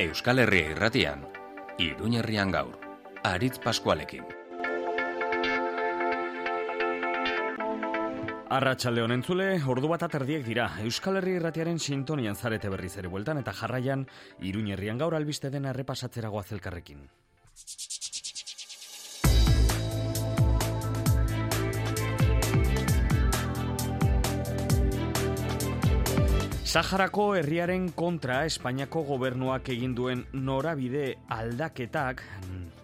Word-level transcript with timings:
Euskal 0.00 0.38
Herria 0.38 0.70
irratian, 0.72 1.26
Iruñerrian 1.76 2.48
gaur, 2.54 2.78
Aritz 3.22 3.58
Paskualekin. 3.60 4.24
Arratxalde 8.48 9.04
honen 9.04 9.20
zule, 9.20 9.50
ordu 9.68 9.90
bat 9.92 10.06
aterdiek 10.08 10.46
dira, 10.46 10.70
Euskal 10.86 11.20
Herri 11.20 11.36
irratiaren 11.36 11.76
sintonian 11.76 12.32
zarete 12.32 12.72
berriz 12.72 12.94
ere 12.96 13.12
bueltan 13.12 13.42
eta 13.42 13.52
jarraian, 13.52 14.06
Iruñerrian 14.40 15.04
gaur 15.04 15.18
albiste 15.20 15.52
dena 15.52 15.74
errepasatzera 15.76 16.32
goazelkarrekin. 16.32 17.04
Saharako 26.70 27.24
herriaren 27.34 27.88
kontra 27.98 28.44
Espainiako 28.46 29.00
gobernuak 29.08 29.66
egin 29.74 29.96
duen 29.98 30.20
norabide 30.46 31.16
aldaketak 31.34 32.22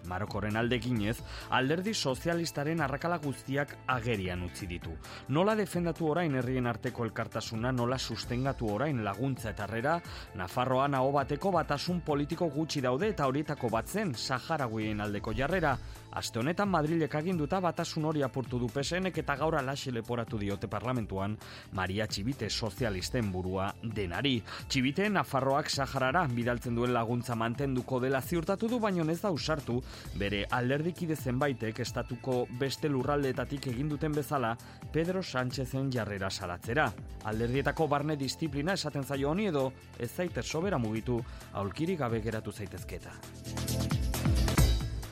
Marokoren 0.07 0.57
aldekinez, 0.57 1.17
alderdi 1.49 1.93
sozialistaren 1.93 2.81
arrakala 2.81 3.19
guztiak 3.23 3.75
agerian 3.87 4.43
utzi 4.47 4.67
ditu. 4.67 4.95
Nola 5.29 5.55
defendatu 5.59 6.09
orain 6.11 6.35
herrien 6.35 6.67
arteko 6.67 7.05
elkartasuna, 7.05 7.71
nola 7.71 7.97
sustengatu 7.97 8.71
orain 8.73 9.03
laguntza 9.03 9.51
eta 9.51 9.67
herrera, 9.67 9.97
Nafarroan 10.35 10.95
hau 10.95 11.11
bateko 11.11 11.51
batasun 11.51 12.01
politiko 12.01 12.49
gutxi 12.53 12.81
daude 12.81 13.11
eta 13.13 13.27
horietako 13.27 13.69
batzen 13.73 14.13
Saharaguien 14.15 15.01
aldeko 15.01 15.33
jarrera, 15.37 15.77
Aste 16.17 16.39
honetan 16.39 16.69
Madrilek 16.71 17.13
aginduta 17.19 17.59
batasun 17.61 18.05
hori 18.09 18.23
apurtu 18.25 18.57
du 18.57 18.69
PSNek 18.73 19.19
eta 19.21 19.35
gaur 19.37 19.53
alaxe 19.59 19.91
leporatu 19.93 20.39
diote 20.41 20.65
parlamentuan 20.71 21.35
Maria 21.77 22.07
Txibite 22.07 22.49
sozialisten 22.49 23.29
burua 23.31 23.67
denari. 23.83 24.39
Txibite 24.67 25.09
Nafarroak 25.13 25.69
Saharara 25.69 26.23
bidaltzen 26.31 26.73
duen 26.73 26.95
laguntza 26.95 27.35
mantenduko 27.35 27.99
dela 28.01 28.21
ziurtatu 28.21 28.69
du, 28.71 28.79
baino 28.79 29.05
ez 29.11 29.19
da 29.21 29.29
usartu 29.29 29.77
bere 30.17 30.45
alderdikide 30.51 31.15
zenbaitek 31.15 31.79
estatuko 31.79 32.45
beste 32.59 32.89
lurraldeetatik 32.89 33.67
egin 33.73 33.89
duten 33.89 34.15
bezala 34.15 34.55
Pedro 34.93 35.23
Sánchezen 35.23 35.91
jarrera 35.91 36.29
salatzera. 36.29 36.91
Alderdietako 37.25 37.87
barne 37.87 38.15
disiplina 38.15 38.73
esaten 38.73 39.03
zaio 39.03 39.29
honi 39.31 39.47
edo 39.47 39.71
ez 39.99 40.11
zaite 40.11 40.43
sobera 40.43 40.77
mugitu 40.77 41.21
aulkiri 41.53 41.95
gabe 41.95 42.21
geratu 42.21 42.51
zaitezketa. 42.51 43.13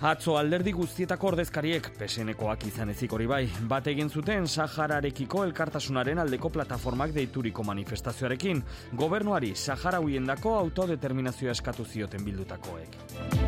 Atzo 0.05 0.35
alderdi 0.37 0.69
guztietako 0.75 1.31
ordezkariek 1.31 1.87
pesenekoak 1.97 2.65
izan 2.67 2.91
ezik 2.91 3.13
hori 3.15 3.25
bai, 3.31 3.45
bat 3.71 3.87
egin 3.87 4.11
zuten 4.11 4.45
Sahararekiko 4.45 5.41
elkartasunaren 5.47 6.19
aldeko 6.21 6.51
plataformak 6.51 7.15
deituriko 7.15 7.63
manifestazioarekin, 7.63 8.61
gobernuari 8.93 9.55
Sahara 9.55 10.03
huiendako 10.03 10.57
autodeterminazioa 10.59 11.55
eskatu 11.55 11.87
zioten 11.89 12.27
bildutakoek. 12.27 13.44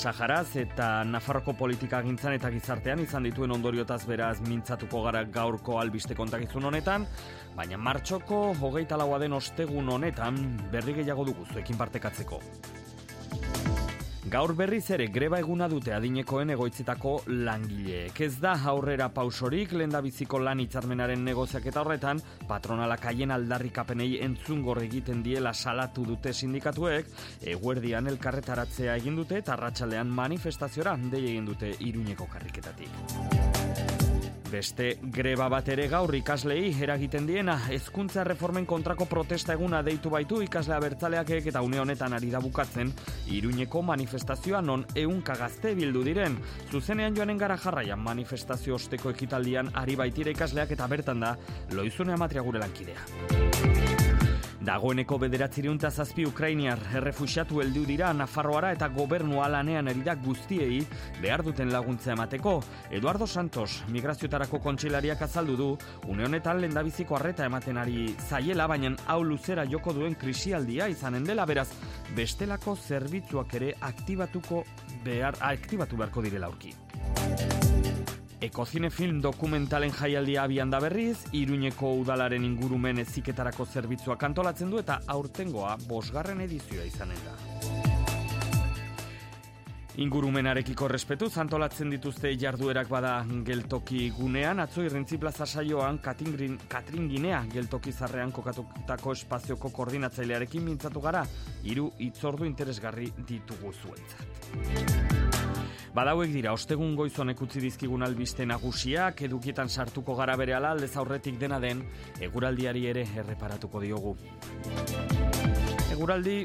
Saharaz 0.00 0.56
eta 0.56 1.02
Nafarroko 1.04 1.52
politika 1.52 1.98
gintzan 2.00 2.32
eta 2.32 2.48
gizartean 2.54 3.02
izan 3.02 3.26
dituen 3.28 3.52
ondoriotaz 3.52 3.98
beraz 4.08 4.38
mintzatuko 4.46 5.02
gara 5.04 5.26
gaurko 5.34 5.76
albiste 5.76 6.16
kontakizun 6.16 6.70
honetan, 6.70 7.04
baina 7.58 7.76
martxoko 7.76 8.40
hogeita 8.64 8.96
laua 8.96 9.20
den 9.20 9.36
ostegun 9.36 9.92
honetan 9.98 10.40
berri 10.72 10.96
gehiago 11.02 11.28
dugu 11.28 11.44
zuekin 11.52 11.76
partekatzeko. 11.84 12.40
Gaur 14.28 14.52
berriz 14.52 14.84
ere 14.92 15.06
greba 15.08 15.38
eguna 15.40 15.64
dute 15.72 15.94
adinekoen 15.96 16.50
egoitzetako 16.52 17.12
langileek. 17.46 18.20
Ez 18.20 18.34
da 18.42 18.52
aurrera 18.68 19.06
pausorik 19.16 19.72
lenda 19.72 20.02
biziko 20.04 20.38
lan 20.38 20.60
hitzarmenaren 20.60 21.24
negoziak 21.24 21.70
eta 21.72 21.80
horretan, 21.80 22.20
patronalak 22.48 23.06
haien 23.08 23.32
aldarrikapenei 23.32 24.18
entzun 24.20 24.60
egiten 24.82 25.22
diela 25.22 25.54
salatu 25.54 26.04
dute 26.04 26.34
sindikatuek, 26.34 27.06
eguerdian 27.40 28.08
elkarretaratzea 28.08 28.96
egin 28.96 29.16
dute 29.16 29.38
eta 29.38 29.54
arratsaldean 29.54 30.10
manifestaziora 30.10 30.98
dei 31.10 31.24
egin 31.30 31.46
dute 31.46 31.74
iruñeko 31.80 32.26
karriketatik. 32.26 33.89
Beste 34.50 34.96
greba 35.14 35.46
bat 35.52 35.68
ere 35.70 35.84
gaur 35.88 36.10
ikaslei 36.18 36.72
eragiten 36.82 37.26
diena, 37.28 37.54
hezkuntza 37.70 38.24
reformen 38.26 38.66
kontrako 38.66 39.06
protesta 39.06 39.54
eguna 39.54 39.82
deitu 39.86 40.10
baitu 40.10 40.40
ikaslea 40.42 40.80
bertzaleak 40.82 41.30
eta 41.30 41.62
une 41.62 41.78
honetan 41.78 42.16
ari 42.16 42.30
da 42.30 42.40
bukatzen, 42.42 42.90
iruñeko 43.30 43.82
manifestazioa 43.82 44.60
non 44.60 44.84
eun 44.94 45.22
kagazte 45.22 45.74
bildu 45.74 46.02
diren. 46.02 46.36
Zuzenean 46.70 47.14
joanen 47.14 47.38
gara 47.38 47.56
jarraian 47.56 48.02
manifestazio 48.02 48.74
osteko 48.74 49.14
ekitaldian 49.14 49.70
ari 49.74 49.94
baitire 49.96 50.34
ikasleak 50.34 50.74
eta 50.74 50.90
bertan 50.90 51.20
da, 51.20 51.36
loizunea 51.70 52.16
matria 52.16 52.42
gure 52.42 52.58
lankidea. 52.58 53.89
Dagoeneko 54.60 55.16
bederatzireunta 55.16 55.88
zazpi 55.88 56.26
Ukrainiar 56.28 56.80
errefusiatu 56.98 57.62
heldu 57.62 57.86
dira 57.88 58.10
Nafarroara 58.12 58.74
eta 58.74 58.90
gobernu 58.92 59.38
alanean 59.40 59.88
eridak 59.88 60.20
guztiei 60.20 60.82
behar 61.22 61.40
duten 61.46 61.72
laguntza 61.72 62.12
emateko. 62.12 62.58
Eduardo 62.90 63.26
Santos, 63.26 63.80
migraziotarako 63.88 64.60
kontxelariak 64.60 65.24
azaldu 65.24 65.56
du, 65.56 65.70
une 66.12 66.28
honetan 66.28 66.60
lendabiziko 66.60 67.16
arreta 67.16 67.48
ematen 67.48 67.80
ari 67.80 68.10
zaiela, 68.28 68.68
baina 68.68 68.92
hau 69.08 69.22
luzera 69.24 69.64
joko 69.64 69.96
duen 69.96 70.18
krisialdia 70.20 70.90
izanen 70.92 71.24
dela, 71.24 71.48
beraz, 71.48 71.70
bestelako 72.16 72.76
zerbitzuak 72.76 73.56
ere 73.56 73.74
aktibatuko 73.80 74.64
behar, 75.04 75.40
aktibatu 75.40 75.96
beharko 75.96 76.28
direla 76.28 76.52
aurki. 76.52 76.76
Ekozine 78.40 78.88
film 78.88 79.18
dokumentalen 79.20 79.90
jaialdia 79.92 80.46
abian 80.46 80.70
da 80.72 80.78
berriz, 80.80 81.26
Iruñeko 81.36 81.90
udalaren 82.00 82.44
ingurumen 82.46 83.02
eziketarako 83.02 83.66
zerbitzuak 83.66 84.22
antolatzen 84.24 84.70
du 84.72 84.78
eta 84.80 84.96
aurtengoa 85.12 85.74
bosgarren 85.84 86.40
edizioa 86.46 86.86
izanen 86.88 87.20
da. 87.26 87.34
Ingurumenarekiko 90.00 90.88
respetu 90.88 91.28
antolatzen 91.36 91.90
dituzte 91.92 92.32
jarduerak 92.40 92.88
bada 92.88 93.12
geltoki 93.44 94.08
gunean, 94.16 94.64
atzo 94.64 94.86
irrintzi 94.88 95.18
plaza 95.18 95.44
saioan 95.44 95.98
Katrin 96.00 97.08
Ginea 97.12 97.44
geltoki 97.52 97.92
zarrean 97.92 98.32
kokatutako 98.32 99.12
espazioko 99.12 99.68
koordinatzailearekin 99.68 100.64
mintzatu 100.64 101.00
gara, 101.04 101.26
hiru 101.62 101.90
itzordu 101.98 102.48
interesgarri 102.48 103.12
ditugu 103.28 103.74
zuentzat. 103.82 105.09
Badauek 105.90 106.30
dira, 106.30 106.52
ostegun 106.54 106.92
goizonek 106.94 107.40
utzi 107.42 107.60
dizkigun 107.64 108.04
albiste 108.06 108.44
nagusiak, 108.46 109.24
edukietan 109.26 109.68
sartuko 109.68 110.14
gara 110.14 110.36
bere 110.38 110.54
aldez 110.54 110.92
aurretik 110.96 111.38
dena 111.40 111.58
den, 111.58 111.82
eguraldiari 112.22 112.86
ere 112.86 113.02
erreparatuko 113.24 113.82
diogu. 113.82 114.12
Eguraldi, 115.90 116.36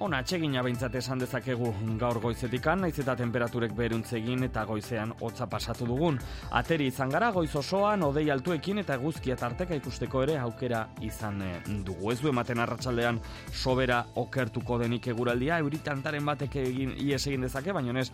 ona 0.00 0.22
atxegina 0.24 0.62
behintzat 0.64 0.96
esan 1.02 1.20
dezakegu 1.20 1.74
gaur 2.00 2.22
goizetikan, 2.22 2.80
naiz 2.80 2.94
eta 2.98 3.12
temperaturek 3.20 3.76
beruntzekin 3.76 4.48
eta 4.48 4.64
goizean 4.64 5.12
hotza 5.20 5.50
pasatu 5.52 5.84
dugun. 5.86 6.16
Ateri 6.56 6.88
izan 6.88 7.12
gara 7.12 7.28
goiz 7.36 7.52
osoan, 7.60 8.08
odei 8.08 8.24
altuekin 8.32 8.80
eta 8.86 8.96
eguzkia 8.96 9.36
tarteka 9.36 9.76
ikusteko 9.82 10.24
ere 10.24 10.38
aukera 10.40 10.86
izan 11.04 11.44
eh, 11.44 11.54
dugu. 11.84 12.10
Ez 12.10 12.22
du 12.24 12.32
ematen 12.32 12.64
arratsaldean 12.64 13.20
sobera 13.52 14.00
okertuko 14.24 14.80
denik 14.80 15.12
eguraldia, 15.12 15.60
euritantaren 15.60 16.24
batek 16.24 16.56
egin 16.64 16.96
ies 16.96 17.26
egin 17.26 17.44
dezake, 17.44 17.76
baina 17.76 18.00
ez 18.00 18.10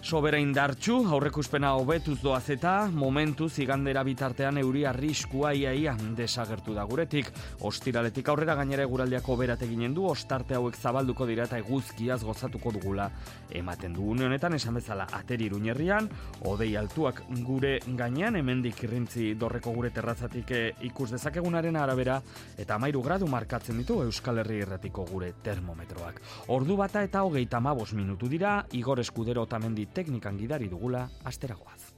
Sobera 0.00 0.38
indartxu, 0.40 0.94
aurrekuspena 1.12 1.74
hobetuz 1.76 2.16
doaz 2.22 2.46
eta 2.50 2.86
momentu 2.88 3.50
zigandera 3.52 4.00
bitartean 4.02 4.56
euri 4.56 4.86
arriskua 4.88 5.50
iaia 5.52 5.92
desagertu 6.16 6.72
da 6.72 6.86
guretik. 6.88 7.28
Ostiraletik 7.68 8.30
aurrera 8.32 8.54
gainera 8.56 8.86
eguraldiako 8.88 9.36
berat 9.36 9.60
eginen 9.66 9.92
du, 9.94 10.06
ostarte 10.08 10.56
hauek 10.56 10.78
zabalduko 10.80 11.26
dira 11.28 11.44
eta 11.44 11.58
eguzkiaz 11.60 12.22
gozatuko 12.24 12.72
dugula. 12.72 13.10
Ematen 13.52 13.92
du 13.92 14.08
honetan 14.14 14.56
esan 14.56 14.78
bezala 14.80 15.06
ateri 15.12 15.50
iruñerrian, 15.50 16.08
odei 16.48 16.70
altuak 16.80 17.20
gure 17.44 17.76
gainean, 17.86 18.40
hemendik 18.40 18.82
irrintzi 18.88 19.34
dorreko 19.34 19.76
gure 19.76 19.92
terrazatik 19.92 20.50
eh, 20.56 20.72
ikus 20.88 21.10
dezakegunaren 21.12 21.76
arabera, 21.76 22.22
eta 22.56 22.80
amairu 22.80 23.04
gradu 23.04 23.28
markatzen 23.28 23.76
ditu 23.84 24.00
Euskal 24.06 24.40
Herri 24.40 24.62
erratiko 24.64 25.04
gure 25.12 25.34
termometroak. 25.44 26.24
Ordu 26.48 26.80
bata 26.80 27.04
eta 27.04 27.22
hogeita 27.28 27.60
mabos 27.60 27.92
minutu 27.92 28.32
dira, 28.32 28.64
Igor 28.72 29.04
Eskudero 29.04 29.44
otamendi 29.44 29.89
teknikan 29.94 30.38
gidari 30.38 30.68
dugula 30.68 31.08
asteragoaz. 31.24 31.94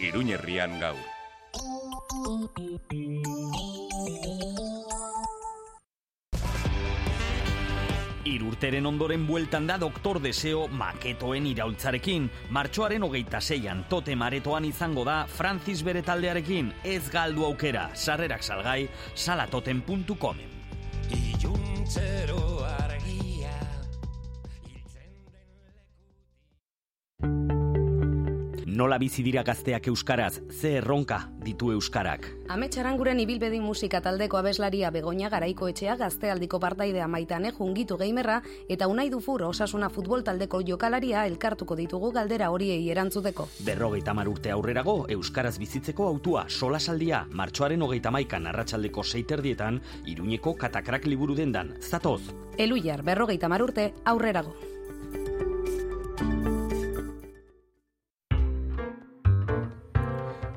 Iruñerrian 0.00 0.80
gau. 0.80 0.96
Irurteren 8.24 8.86
ondoren 8.86 9.26
bueltan 9.26 9.66
da 9.68 9.76
Doktor 9.78 10.18
Deseo 10.22 10.66
maketoen 10.68 11.46
iraultzarekin. 11.46 12.30
Martxoaren 12.50 13.04
hogeita 13.04 13.40
zeian, 13.40 13.84
tote 13.88 14.16
maretoan 14.16 14.64
izango 14.64 15.04
da 15.04 15.26
Francis 15.28 15.84
bere 15.84 16.02
taldearekin. 16.02 16.72
Ez 16.82 17.04
galdu 17.12 17.44
aukera, 17.44 17.90
sarrerak 17.94 18.42
salgai, 18.42 18.88
salatoten.comen. 19.14 20.50
nola 28.74 28.98
bizi 28.98 29.22
dira 29.22 29.42
gazteak 29.46 29.86
euskaraz, 29.86 30.40
ze 30.50 30.74
erronka 30.78 31.20
ditu 31.44 31.70
euskarak. 31.70 32.26
Ametxaranguren 32.50 33.20
ibilbedi 33.22 33.60
musika 33.60 34.00
taldeko 34.02 34.38
abeslaria 34.40 34.90
begonia 34.90 35.30
garaiko 35.30 35.68
etxea 35.70 35.94
gaztealdiko 36.00 36.58
partaidea 36.60 37.06
maitane 37.08 37.52
jungitu 37.54 37.96
geimerra 38.00 38.40
eta 38.68 38.88
unai 38.90 39.08
dufur 39.10 39.46
osasuna 39.46 39.90
futbol 39.90 40.24
taldeko 40.26 40.60
jokalaria 40.66 41.24
elkartuko 41.30 41.76
ditugu 41.76 42.10
galdera 42.12 42.50
horiei 42.50 42.90
erantzuteko. 42.90 43.48
Berrogeita 43.64 44.14
urte 44.28 44.50
aurrerago, 44.50 45.06
euskaraz 45.08 45.58
bizitzeko 45.58 46.06
autua 46.08 46.46
solasaldia 46.48 47.26
martxoaren 47.30 47.82
hogeita 47.82 48.10
maikan 48.10 48.46
arratsaldeko 48.46 49.02
seiterdietan 49.02 49.80
iruñeko 50.06 50.54
katakrak 50.56 51.06
liburu 51.06 51.34
dendan. 51.34 51.74
Zatoz! 51.80 52.22
Eluiar, 52.58 53.02
berrogeita 53.02 53.48
urte 53.62 53.92
aurrerago. 54.04 54.73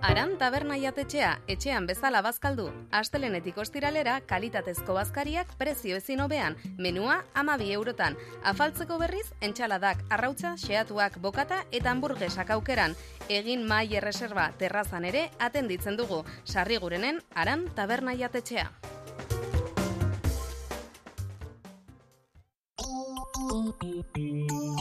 Aran 0.08 0.38
taberna 0.40 0.78
jatetxea, 0.80 1.34
etxean 1.52 1.84
bezala 1.90 2.22
bazkaldu. 2.24 2.70
Astelenetik 2.96 3.58
ostiralera, 3.60 4.14
kalitatezko 4.30 4.94
bazkariak 4.96 5.50
prezio 5.60 5.98
ezin 6.00 6.24
hobean, 6.24 6.56
menua 6.80 7.18
amabi 7.36 7.74
eurotan. 7.76 8.16
Afaltzeko 8.48 8.96
berriz, 9.02 9.26
entxaladak, 9.44 10.06
arrautza, 10.08 10.54
xeatuak, 10.64 11.20
bokata 11.20 11.66
eta 11.76 11.92
hamburguesak 11.92 12.56
aukeran. 12.56 12.96
Egin 13.28 13.68
mai 13.68 13.90
erreserba 14.00 14.48
terrazan 14.58 15.04
ere 15.12 15.28
atenditzen 15.44 16.00
dugu. 16.00 16.24
Sarri 16.46 16.80
gurenen, 16.80 17.20
aran 17.36 17.68
taberna 17.76 18.16
jatetxea. 18.16 18.72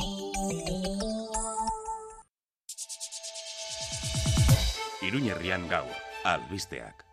Iruñerrian 5.06 5.68
gau, 5.70 5.86
albisteak. 6.24 7.05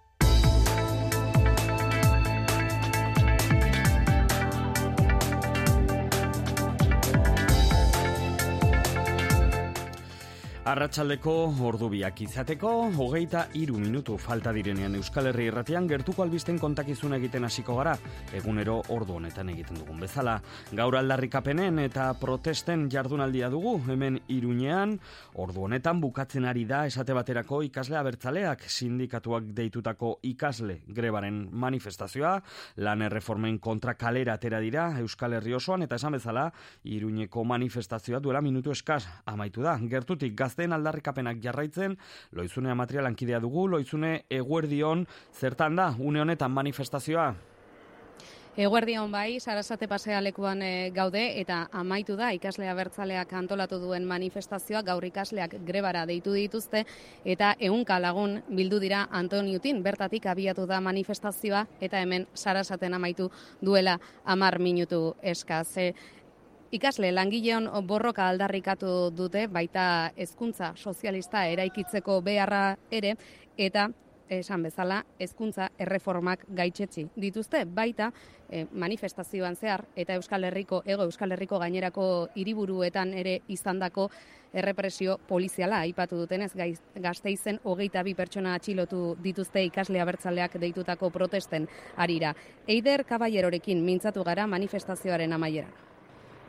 Arratxaldeko 10.63 11.31
ordu 11.67 11.89
biak 11.91 12.21
izateko, 12.23 12.69
hogeita 12.95 13.41
iru 13.59 13.75
minutu 13.83 14.13
falta 14.15 14.53
direnean 14.55 14.93
Euskal 14.95 15.25
Herri 15.27 15.49
irratian 15.49 15.89
gertuko 15.89 16.23
albisten 16.23 16.55
kontakizun 16.55 17.17
egiten 17.17 17.43
hasiko 17.43 17.75
gara, 17.75 17.97
egunero 18.31 18.77
ordu 18.95 19.17
honetan 19.17 19.51
egiten 19.51 19.81
dugun 19.81 19.99
bezala. 19.99 20.37
Gaur 20.71 20.95
aldarrikapenen 20.95 21.81
eta 21.83 22.05
protesten 22.21 22.85
jardunaldia 22.93 23.49
dugu, 23.51 23.73
hemen 23.91 24.21
irunean, 24.31 24.93
ordu 25.35 25.65
honetan 25.65 25.99
bukatzen 25.99 26.47
ari 26.47 26.63
da 26.69 26.85
esate 26.87 27.11
baterako 27.11 27.59
ikasle 27.67 27.99
abertzaleak 27.99 28.63
sindikatuak 28.69 29.51
deitutako 29.59 30.13
ikasle 30.31 30.79
grebaren 30.87 31.43
manifestazioa, 31.51 32.37
lan 32.87 33.03
erreformen 33.09 33.59
kontra 33.59 33.97
kalera 33.99 34.39
atera 34.39 34.63
dira 34.63 34.87
Euskal 35.03 35.35
Herri 35.41 35.59
osoan, 35.59 35.83
eta 35.83 35.99
esan 35.99 36.15
bezala, 36.15 36.47
iruñeko 36.85 37.43
manifestazioa 37.51 38.23
duela 38.23 38.39
minutu 38.39 38.71
eskaz 38.71 39.03
amaitu 39.25 39.59
da. 39.67 39.75
Gertutik 39.91 40.39
gaz 40.39 40.52
gazten 40.53 40.73
aldarrikapenak 40.73 41.41
jarraitzen, 41.41 41.97
loizunea 42.31 42.75
materialankidea 42.75 43.39
dugu, 43.41 43.67
loizune 43.67 44.25
eguerdion, 44.29 45.07
zertan 45.33 45.75
da, 45.75 45.95
une 45.97 46.21
honetan 46.21 46.51
manifestazioa? 46.51 47.33
Eguerdion 48.53 49.09
bai, 49.09 49.39
sarasate 49.39 49.87
pasea 49.89 50.19
lekuan 50.21 50.61
eh, 50.61 50.91
gaude 50.93 51.23
eta 51.41 51.71
amaitu 51.73 52.13
da 52.15 52.27
ikaslea 52.37 52.75
bertzaleak 52.77 53.33
antolatu 53.33 53.79
duen 53.81 54.05
manifestazioa 54.05 54.83
gaur 54.85 55.07
ikasleak 55.07 55.55
grebara 55.65 56.05
deitu 56.05 56.35
dituzte 56.37 56.83
eta 57.25 57.55
ehunka 57.57 57.97
lagun 57.97 58.43
bildu 58.53 58.77
dira 58.77 59.07
Antoniutin 59.09 59.81
bertatik 59.81 60.27
abiatu 60.29 60.67
da 60.69 60.77
manifestazioa 60.85 61.65
eta 61.81 61.97
hemen 62.05 62.27
sarasaten 62.35 62.93
amaitu 62.93 63.31
duela 63.59 63.97
amar 64.23 64.59
minutu 64.59 65.15
eskaz. 65.23 65.77
E, 65.77 65.95
Ikasle 66.73 67.11
langileon 67.13 67.67
borroka 67.85 68.25
aldarrikatu 68.31 68.87
dute 69.13 69.43
baita 69.45 69.83
hezkuntza 70.17 70.71
sozialista 70.75 71.43
eraikitzeko 71.45 72.15
beharra 72.25 72.61
ere 72.89 73.11
eta 73.61 73.83
esan 74.33 74.63
bezala 74.65 74.97
hezkuntza 75.21 75.67
erreformak 75.85 76.47
gaitzetsi 76.57 77.03
dituzte 77.25 77.61
baita 77.65 78.09
e, 78.49 78.63
manifestazioan 78.71 79.55
zehar 79.55 79.85
eta 79.95 80.17
Euskal 80.17 80.49
Herriko 80.49 80.81
ego 80.85 81.05
Euskal 81.05 81.37
Herriko 81.37 81.61
gainerako 81.61 82.09
hiriburuetan 82.33 83.13
ere 83.21 83.37
izandako 83.53 84.09
errepresio 84.51 85.19
poliziala 85.29 85.85
aipatu 85.85 86.17
dutenez 86.25 86.51
gazteizen 86.95 87.61
hogeita 87.63 88.01
bi 88.01 88.17
pertsona 88.17 88.57
atxilotu 88.57 89.05
dituzte 89.21 89.61
ikasle 89.69 90.01
abertzaleak 90.01 90.57
deitutako 90.57 91.13
protesten 91.13 91.69
arira. 91.97 92.33
Eider 92.67 93.05
Kaballerorekin 93.05 93.85
mintzatu 93.85 94.23
gara 94.23 94.47
manifestazioaren 94.47 95.33
amaieran. 95.33 95.92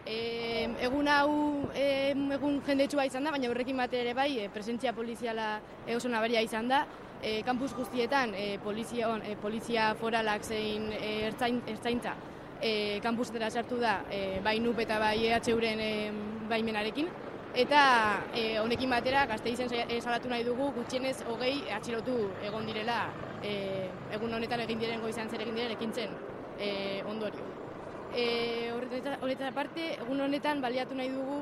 E, 0.07 0.69
egun 0.85 1.09
hau 1.09 1.31
e, 1.73 2.13
egun 2.37 2.61
jendetsua 2.67 3.07
izan 3.09 3.25
da, 3.25 3.33
baina 3.33 3.49
horrekin 3.49 3.79
bat 3.81 3.95
ere 3.97 4.13
bai, 4.15 4.29
e, 4.43 4.51
presentzia 4.53 4.93
poliziala 4.93 5.57
e, 5.87 5.97
oso 5.97 6.13
nabaria 6.13 6.43
izan 6.45 6.69
da. 6.69 6.85
E, 7.25 7.41
kampus 7.47 7.73
guztietan 7.73 8.35
e, 8.37 8.59
polizia, 8.61 9.09
on, 9.09 9.23
e, 9.25 9.33
polizia 9.41 9.95
foralak 9.97 10.45
zein 10.45 10.91
e, 10.93 11.21
ertzain, 11.31 11.63
ertzaintza 11.73 12.13
e, 12.61 13.01
kampusetara 13.01 13.51
sartu 13.51 13.79
da, 13.81 14.03
e, 14.11 14.41
bai 14.45 14.59
NUP 14.61 14.85
eta 14.85 14.99
bai 15.01 15.19
EHUren 15.29 15.81
e, 15.81 15.93
baimenarekin. 16.49 17.09
Eta 17.55 17.81
e, 18.35 18.59
honekin 18.59 18.91
batera, 18.91 19.27
gazte 19.31 19.53
izen 19.53 19.71
e, 19.73 20.01
salatu 20.01 20.29
nahi 20.29 20.45
dugu, 20.45 20.73
gutxienez 20.75 21.21
hogei 21.31 21.61
atxilotu 21.73 22.17
egon 22.43 22.67
direla, 22.67 23.05
e, 23.43 23.89
egun 24.17 24.35
honetan 24.35 24.65
egin 24.67 24.81
diren 24.83 25.05
goizan 25.05 25.31
zer 25.31 25.45
egin 25.47 25.61
diren 25.61 25.77
ekintzen 25.77 26.17
e, 26.59 27.03
ondorio. 27.07 27.54
E, 28.15 28.71
horretara 28.71 29.49
aparte, 29.51 29.85
egun 29.99 30.21
honetan 30.23 30.61
baliatu 30.63 30.95
nahi 30.95 31.11
dugu 31.11 31.41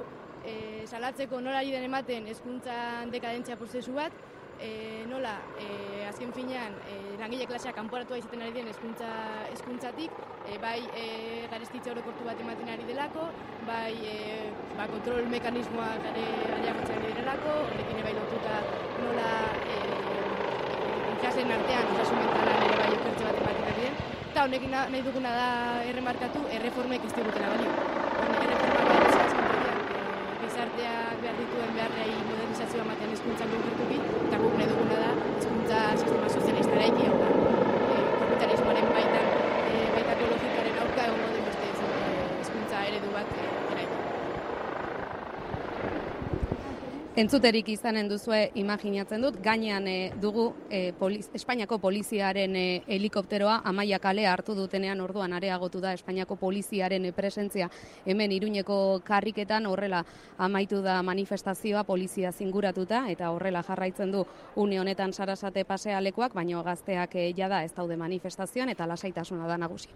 e, 0.48 0.86
salatzeko 0.88 1.40
nola 1.44 1.60
den 1.60 1.84
ematen 1.84 2.28
hezkuntzan 2.32 3.10
dekadentzia 3.12 3.58
prozesu 3.60 3.92
bat, 3.92 4.12
e, 4.56 5.04
nola, 5.10 5.34
e, 5.60 5.66
azken 6.08 6.32
finean, 6.32 6.72
e, 6.88 6.94
langile 7.20 7.44
klaseak 7.50 7.76
kanporatu 7.76 8.16
izaten 8.16 8.40
ari 8.46 8.54
den 8.56 8.70
hezkuntza 8.72 9.10
hezkuntzatik, 9.50 10.16
e, 10.48 10.56
bai 10.62 10.78
e, 10.96 11.04
garestitza 11.52 11.92
orokortu 11.92 12.24
bat 12.24 12.40
ematen 12.40 12.72
ari 12.72 12.88
delako, 12.88 13.26
bai 13.68 13.92
e, 14.08 14.16
ba, 14.78 14.88
kontrol 14.88 15.28
mekanismoa 15.28 15.98
gare 16.06 16.24
ari 16.56 17.12
delako, 17.20 17.52
horrekin 17.68 18.00
bai 18.02 18.14
lotuta 18.16 18.62
nola 19.04 19.28
e, 19.68 19.76
ikasen 21.18 21.52
artean 21.52 21.92
osasun 21.92 22.18
mentalan 22.24 22.64
ere 22.64 22.80
bai 22.80 22.96
okertze 22.96 23.28
bat 23.28 23.36
ematen 23.44 23.68
ari 23.68 23.90
den, 23.90 24.11
Eta 24.32 24.46
honekin 24.48 24.70
nahi 24.72 25.00
duguna 25.04 25.30
da 25.36 25.48
erremarkatu 25.84 26.40
erreformek 26.58 27.02
ez 27.04 27.10
digutela 27.16 27.50
balio. 27.52 27.72
Erreformak 28.44 29.02
ez 29.08 29.18
azken 29.24 29.50
gizarteak 30.44 31.18
behar 31.24 31.36
dituen 31.40 31.76
beharrei 31.76 32.14
modernizazioa 32.30 32.86
ematen 32.86 33.12
eskuntzan 33.18 33.52
behar 33.52 34.00
eta 34.00 34.40
guk 34.46 34.56
nahi 34.56 34.70
duguna 34.72 35.02
da 35.02 35.12
eskuntza 35.34 35.84
sistema 35.98 36.32
sozialista 36.32 36.78
eraiki 36.78 37.10
hau 37.10 37.18
da. 37.20 37.30
E, 37.98 38.00
kapitalismoaren 38.22 38.92
baitan, 38.96 39.28
e, 39.66 39.84
baita 39.98 40.16
ekologikaren 40.16 40.84
aurka 40.86 41.10
egon 41.10 41.36
den 41.36 41.50
beste 41.50 41.68
eskuntza 42.46 42.86
eredu 42.88 43.12
bat 43.18 43.36
e, 43.36 43.52
Entzuterik 47.12 47.66
izanen 47.68 48.06
duzue 48.08 48.38
imaginatzen 48.56 49.20
dut, 49.20 49.34
gainean 49.44 49.84
e, 49.84 49.96
dugu 50.16 50.46
e, 50.72 50.94
poliz, 50.96 51.26
Espainiako 51.36 51.76
poliziaren 51.82 52.54
e, 52.56 52.62
helikopteroa 52.88 53.58
amaia 53.68 53.98
kale 54.00 54.24
hartu 54.24 54.54
dutenean 54.56 55.02
orduan 55.04 55.34
areagotu 55.36 55.82
da 55.84 55.92
Espainiako 55.92 56.38
poliziaren 56.40 57.10
presentzia 57.12 57.68
hemen 58.06 58.32
iruñeko 58.32 59.02
karriketan 59.04 59.68
horrela 59.68 60.00
amaitu 60.38 60.80
da 60.80 61.02
manifestazioa 61.02 61.84
polizia 61.84 62.32
zinguratuta 62.32 63.04
eta 63.12 63.28
horrela 63.30 63.60
jarraitzen 63.62 64.10
du 64.16 64.24
une 64.56 64.80
honetan 64.80 65.12
sarasate 65.12 65.66
pasealekuak, 65.68 66.32
baino 66.32 66.64
gazteak 66.64 67.18
jada 67.36 67.62
ez 67.62 67.74
daude 67.76 67.96
manifestazioan 67.96 68.72
eta 68.72 68.88
lasaitasuna 68.88 69.46
da 69.46 69.58
nagusi. 69.58 69.92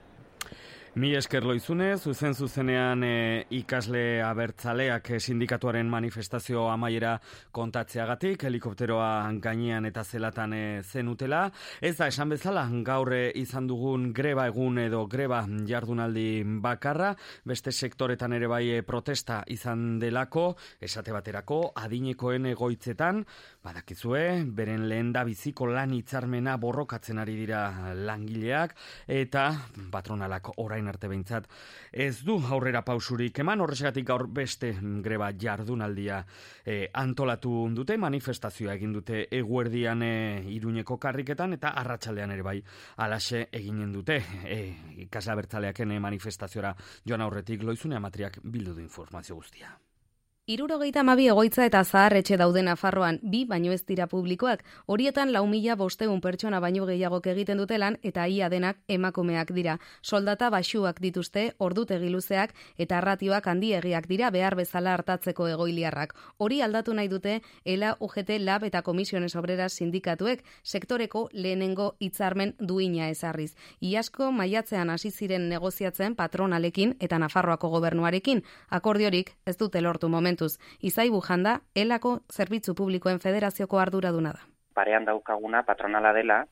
Mi 0.96 1.10
esker 1.12 1.44
loizune, 1.44 1.90
zuzen 2.00 2.32
zuzenean 2.32 3.02
e, 3.04 3.16
ikasle 3.52 4.22
abertzaleak 4.24 5.10
sindikatuaren 5.18 5.90
manifestazio 5.92 6.62
amaiera 6.72 7.10
kontatzeagatik, 7.52 8.46
helikopteroa 8.48 9.10
gainean 9.44 9.84
eta 9.84 10.00
zelatan 10.08 10.54
e, 10.56 10.60
zenutela. 10.80 11.42
Ez 11.84 11.98
da, 11.98 12.08
esan 12.08 12.32
bezala, 12.32 12.62
gaur 12.86 13.12
e, 13.12 13.18
izan 13.36 13.68
dugun 13.68 14.06
greba 14.16 14.46
egun 14.48 14.80
edo 14.86 15.02
greba 15.04 15.42
jardunaldi 15.68 16.40
bakarra, 16.64 17.10
beste 17.44 17.76
sektoretan 17.76 18.32
ere 18.38 18.48
bai 18.48 18.62
e, 18.78 18.80
protesta 18.80 19.42
izan 19.52 19.98
delako, 20.00 20.46
esate 20.80 21.12
baterako, 21.12 21.60
adinekoen 21.76 22.48
egoitzetan, 22.54 23.20
badakizue, 23.68 24.24
beren 24.48 24.88
lehen 24.88 25.12
da 25.12 25.26
biziko 25.28 25.68
lan 25.68 25.92
hitzarmena 25.92 26.56
borrokatzen 26.56 27.20
ari 27.20 27.36
dira 27.44 27.92
langileak, 28.00 28.72
eta 29.20 29.50
patronalak 29.92 30.54
orain 30.56 30.85
orain 30.86 30.94
arte 30.94 31.08
behintzat 31.08 31.48
ez 31.92 32.22
du 32.24 32.38
aurrera 32.38 32.82
pausurik 32.84 33.38
eman 33.42 33.60
horrexegatik 33.60 34.06
gaur 34.06 34.26
beste 34.28 34.72
greba 35.02 35.32
jardunaldia 35.32 36.24
e, 36.64 36.88
antolatu 36.94 37.68
dute 37.74 37.96
manifestazioa 37.96 38.74
egin 38.74 38.92
dute 38.92 39.26
eguerdian 39.30 40.02
e, 40.02 40.42
iruñeko 40.54 40.98
karriketan 40.98 41.56
eta 41.58 41.74
arratsaldean 41.82 42.36
ere 42.36 42.42
bai 42.42 42.62
alaxe 42.96 43.48
eginen 43.52 43.92
dute 43.92 44.22
e, 44.44 44.60
ikasla 45.06 45.36
bertzaleaken 45.42 45.98
manifestaziora 46.00 46.74
joan 47.04 47.26
aurretik 47.26 47.62
loizune 47.62 47.96
amatriak 47.96 48.40
bildu 48.42 48.74
du 48.74 48.80
informazio 48.80 49.36
guztia. 49.36 49.76
Irurogeita 50.46 51.02
mabi 51.02 51.24
egoitza 51.26 51.64
eta 51.66 51.80
zahar 51.82 52.14
etxe 52.14 52.36
daude 52.38 52.60
Nafarroan, 52.62 53.16
bi 53.30 53.40
baino 53.50 53.72
ez 53.74 53.80
dira 53.82 54.04
publikoak, 54.06 54.60
horietan 54.86 55.32
lau 55.34 55.40
mila 55.50 55.74
bosteun 55.74 56.20
pertsona 56.22 56.60
baino 56.62 56.84
gehiagok 56.86 57.24
egiten 57.32 57.58
dutelan 57.58 57.96
eta 58.06 58.28
ia 58.30 58.46
denak 58.48 58.78
emakumeak 58.86 59.50
dira. 59.50 59.80
Soldata 60.02 60.46
basuak 60.54 61.00
dituzte, 61.02 61.56
ordut 61.58 61.90
egiluzeak 61.90 62.54
eta 62.78 62.98
arratioak 62.98 63.48
handiegiak 63.50 64.06
dira 64.06 64.30
behar 64.30 64.54
bezala 64.54 64.92
hartatzeko 64.94 65.48
egoiliarrak. 65.48 66.14
Hori 66.38 66.60
aldatu 66.62 66.94
nahi 66.94 67.10
dute, 67.10 67.40
ELA, 67.64 67.96
UGT, 67.98 68.38
LAB 68.38 68.68
eta 68.70 68.82
Komisiones 68.82 69.34
Obreras 69.34 69.72
sindikatuek 69.72 70.46
sektoreko 70.62 71.24
lehenengo 71.32 71.96
hitzarmen 71.98 72.54
duina 72.60 73.08
ezarriz. 73.08 73.56
Iasko 73.80 74.30
maiatzean 74.30 74.94
hasi 74.94 75.10
ziren 75.10 75.48
negoziatzen 75.48 76.14
patronalekin 76.14 76.94
eta 77.00 77.18
Nafarroako 77.18 77.74
gobernuarekin, 77.74 78.44
akordiorik 78.70 79.34
ez 79.44 79.58
dute 79.58 79.82
lortu 79.82 80.08
moment 80.08 80.35
momentuz. 80.36 80.58
Izai 80.82 81.10
Bujanda, 81.10 81.60
elako 81.74 82.20
zerbitzu 82.32 82.74
publikoen 82.74 83.20
federazioko 83.20 83.78
arduraduna 83.78 84.32
da. 84.32 84.44
Parean 84.74 85.04
daukaguna 85.04 85.62
patronala 85.64 86.12
dela, 86.12 86.44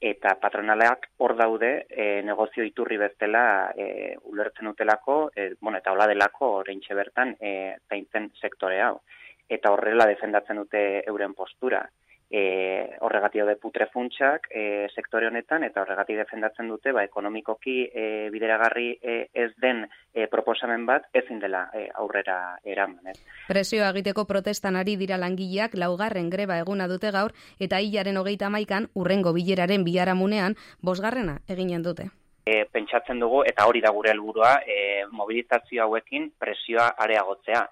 eta 0.00 0.36
patronaleak 0.40 1.08
hor 1.18 1.36
daude 1.36 1.86
e, 1.88 2.22
negozio 2.22 2.64
iturri 2.64 2.96
bezala 2.96 3.72
e, 3.76 4.16
ulertzen 4.24 4.68
utelako, 4.68 5.30
e, 5.34 5.54
bueno, 5.60 5.78
eta 5.78 5.92
hola 5.92 6.06
delako 6.06 6.62
oraintxe 6.62 6.94
bertan 6.94 7.36
e, 7.40 7.76
zaintzen 7.88 8.30
sektore 8.40 8.80
hau. 8.82 9.00
Eta 9.48 9.70
horrela 9.70 10.06
defendatzen 10.06 10.56
dute 10.56 11.02
euren 11.06 11.34
postura 11.34 11.86
e, 12.30 12.96
horregati 13.00 13.38
daude 13.38 13.56
putrefuntsak 13.60 14.48
e, 14.50 14.88
sektore 14.94 15.28
honetan 15.28 15.64
eta 15.66 15.82
horregati 15.82 16.16
defendatzen 16.18 16.68
dute 16.68 16.92
ba, 16.92 17.04
ekonomikoki 17.06 17.76
e, 17.86 18.06
bideragarri 18.34 18.88
e, 19.00 19.16
ez 19.32 19.52
den 19.62 19.84
e, 19.86 20.26
proposamen 20.32 20.86
bat 20.86 21.06
ezin 21.14 21.40
dela 21.40 21.66
e, 21.74 21.86
aurrera 21.94 22.58
eraman. 22.64 23.12
Ez. 23.12 23.18
Presioa 23.48 23.90
egiteko 23.94 24.26
protestan 24.26 24.76
ari 24.76 24.96
dira 24.96 25.18
langileak 25.22 25.76
laugarren 25.78 26.30
greba 26.30 26.58
eguna 26.58 26.88
dute 26.90 27.12
gaur 27.14 27.34
eta 27.60 27.80
hilaren 27.80 28.18
hogeita 28.18 28.50
maikan 28.50 28.90
urrengo 28.94 29.32
bileraren 29.36 29.84
biharamunean 29.86 30.56
bosgarrena 30.82 31.40
eginen 31.48 31.82
dute. 31.86 32.10
E, 32.46 32.64
pentsatzen 32.70 33.18
dugu 33.18 33.42
eta 33.46 33.66
hori 33.66 33.80
da 33.82 33.90
gure 33.90 34.12
helburua 34.12 34.60
e, 34.62 35.04
mobilizazio 35.10 35.82
hauekin 35.82 36.30
presioa 36.38 36.92
areagotzea 37.02 37.66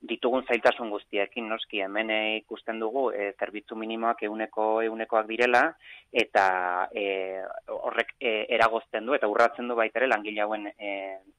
ditugun 0.00 0.44
zailtasun 0.46 0.90
guztiekin 0.90 1.48
noski 1.50 1.80
hemen 1.82 2.10
ikusten 2.38 2.78
dugu 2.78 3.08
e, 3.10 3.32
zerbitzu 3.38 3.74
minimoak 3.76 4.22
euneko 4.28 4.66
eunekoak 4.86 5.26
direla 5.26 5.62
eta 6.12 6.88
e, 6.94 7.42
horrek 7.68 8.14
e, 8.20 8.46
eragozten 8.54 9.06
du 9.06 9.16
eta 9.16 9.28
urratzen 9.28 9.68
du 9.68 9.74
baitere 9.76 10.06
langile 10.08 10.40
hauen 10.44 10.68
e, 10.70 10.92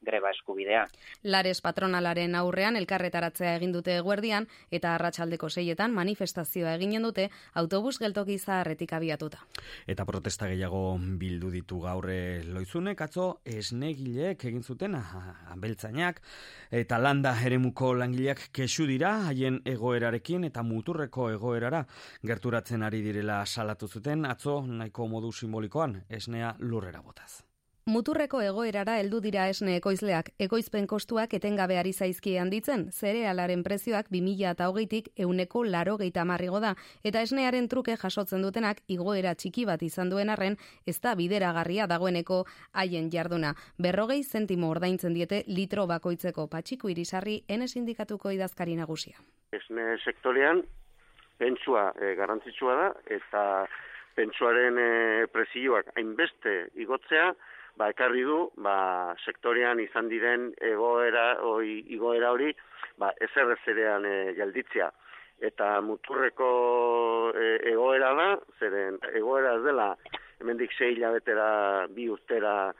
greba 0.04 0.30
eskubidea. 0.30 0.84
Lares 1.24 1.58
patronalaren 1.64 2.36
aurrean 2.36 2.76
elkarretaratzea 2.76 3.54
egin 3.56 3.72
dute 3.72 3.96
eguerdian 3.96 4.46
eta 4.70 4.94
arratsaldeko 4.94 5.48
seietan 5.48 5.96
manifestazioa 5.96 6.76
eginen 6.76 7.02
dute 7.08 7.30
autobus 7.54 7.96
geltoki 7.98 8.38
zaharretik 8.38 8.92
abiatuta. 8.92 9.40
Eta 9.88 10.04
protesta 10.04 10.50
gehiago 10.52 10.98
bildu 11.18 11.50
ditu 11.50 11.80
gaurre 11.80 12.44
loizunek 12.44 13.00
atzo 13.00 13.30
esnegileek 13.44 14.44
egin 14.52 14.62
zuten 14.62 14.94
anbeltzainak 15.00 16.20
eta 16.70 17.00
landa 17.00 17.34
eremuko 17.46 17.94
langileak 17.96 18.49
kesu 18.52 18.86
dira 18.86 19.12
haien 19.28 19.60
egoerarekin 19.64 20.44
eta 20.48 20.62
muturreko 20.62 21.30
egoerara 21.34 21.84
gerturatzen 22.26 22.82
ari 22.82 23.02
direla 23.02 23.44
salatu 23.46 23.88
zuten 23.88 24.24
atzo 24.24 24.60
nahiko 24.66 25.08
modu 25.08 25.32
simbolikoan 25.32 26.02
esnea 26.08 26.56
lurrera 26.58 27.02
botaz. 27.02 27.49
Muturreko 27.90 28.38
egoerara 28.44 28.92
heldu 29.00 29.18
dira 29.24 29.48
esne 29.50 29.72
ekoizleak, 29.80 30.28
ekoizpen 30.44 30.84
kostuak 30.90 31.32
etengabe 31.34 31.74
ari 31.80 31.90
zaizki 31.90 32.36
handitzen, 32.38 32.84
zerealaren 32.94 33.64
prezioak 33.66 34.06
2000 34.14 34.52
eta 34.52 34.68
hogeitik 34.70 35.08
euneko 35.24 35.64
laro 35.64 35.96
geita 35.98 36.22
da, 36.62 36.74
eta 37.02 37.22
esnearen 37.26 37.66
truke 37.68 37.96
jasotzen 37.96 38.42
dutenak 38.42 38.78
igoera 38.86 39.34
txiki 39.34 39.66
bat 39.66 39.82
izan 39.82 40.08
duen 40.08 40.30
arren, 40.30 40.56
ez 40.86 41.00
da 41.00 41.16
bideragarria 41.16 41.88
dagoeneko 41.88 42.44
haien 42.72 43.10
jarduna. 43.10 43.54
Berrogei 43.76 44.22
zentimo 44.22 44.70
ordaintzen 44.70 45.12
diete 45.12 45.42
litro 45.48 45.88
bakoitzeko 45.88 46.46
patxiku 46.46 46.88
irisarri 46.88 47.42
ene 47.48 47.66
sindikatuko 47.66 48.30
idazkari 48.30 48.76
nagusia. 48.76 49.18
Esne 49.50 49.96
sektorean, 50.04 50.62
pentsua 51.38 51.90
e, 51.98 52.14
garrantzitsua 52.14 52.74
da, 52.84 52.90
eta 53.06 53.66
pentsuaren 54.14 54.78
e, 54.78 55.26
prezioak 55.32 55.90
hainbeste 55.96 56.68
igotzea, 56.76 57.34
ba, 57.76 57.90
ekarri 57.90 58.24
du 58.26 58.40
ba, 58.56 59.14
sektorean 59.24 59.80
izan 59.80 60.08
diren 60.08 60.50
egoera 60.70 61.26
oi, 61.46 61.80
igoera 61.94 62.32
hori 62.34 62.52
ba, 62.98 63.12
ezer 63.20 63.54
ezerean 63.56 64.06
e, 64.06 64.16
gelditzea. 64.38 64.90
Eta 65.40 65.80
muturreko 65.80 66.50
e, 67.32 67.46
egoera 67.72 68.12
da, 68.18 68.28
zeren 68.58 68.98
egoera 69.14 69.56
ez 69.56 69.64
dela 69.64 69.94
hemendik 70.40 70.72
sei 70.76 70.94
hilabetera 70.94 71.86
bi 71.94 72.08
urtera 72.12 72.72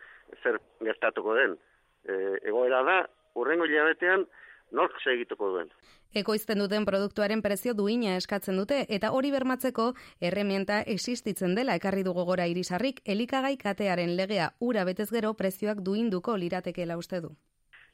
zer 0.43 0.61
gertatuko 0.81 1.37
den. 1.39 1.57
E, 2.05 2.15
egoera 2.49 2.83
da, 2.85 2.99
urrengo 3.41 3.69
hilabetean 3.69 4.27
nork 4.73 5.01
segituko 5.05 5.51
duen 5.55 5.73
ekoizten 6.15 6.59
duten 6.59 6.85
produktuaren 6.85 7.43
prezio 7.43 7.75
duina 7.75 8.17
eskatzen 8.19 8.57
dute 8.59 8.81
eta 8.89 9.13
hori 9.15 9.31
bermatzeko 9.31 9.93
erremienta 10.21 10.81
existitzen 10.95 11.55
dela 11.55 11.77
ekarri 11.79 12.03
du 12.03 12.15
gogora 12.15 12.47
irisarrik 12.51 13.01
elikagai 13.05 13.57
katearen 13.59 14.17
legea 14.17 14.51
ura 14.61 14.85
betez 14.85 15.11
gero 15.11 15.35
prezioak 15.35 15.85
duinduko 15.87 16.37
liratekeela 16.37 16.97
uste 16.99 17.21
du. 17.21 17.31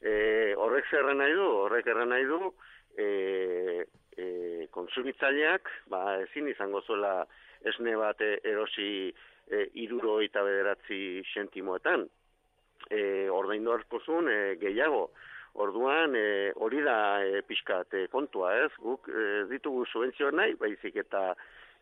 E, 0.01 0.55
horrek 0.57 0.89
zerren 0.89 1.17
nahi 1.21 1.33
du, 1.33 1.45
horrek 1.61 1.87
erren 1.93 2.09
nahi 2.09 2.25
du, 2.25 2.51
e, 2.97 3.07
e, 4.17 4.67
konsumitzaileak, 4.73 5.69
ba, 5.89 6.19
ezin 6.25 6.49
izango 6.49 6.81
zuela 6.81 7.25
esne 7.65 7.95
bat 7.97 8.21
erosi 8.21 8.89
e, 9.09 9.65
iruro 9.85 10.19
eta 10.25 10.43
bederatzi 10.45 11.21
sentimoetan. 11.33 12.07
E, 12.89 13.29
ordaindu 13.33 13.73
harko 13.73 13.99
zuen 14.05 14.29
e, 14.29 14.39
gehiago, 14.61 15.09
Orduan, 15.57 16.13
e, 16.15 16.51
hori 16.61 16.83
da 16.85 16.97
e, 17.25 17.41
pixkat 17.41 17.95
e, 17.97 18.03
kontua, 18.13 18.51
ez? 18.61 18.71
Guk 18.77 19.07
e, 19.09 19.23
ditugu 19.49 19.87
subentzioa 19.89 20.29
nahi, 20.37 20.53
baizik 20.59 20.99
eta 21.01 21.31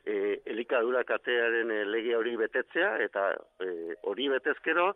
e, 0.05 0.39
elikadura 0.53 1.03
katearen 1.03 1.73
e, 1.75 1.81
lege 1.89 2.15
hori 2.15 2.37
betetzea, 2.39 2.93
eta 3.03 3.25
e, 3.59 3.97
hori 4.07 4.29
betezkero, 4.31 4.93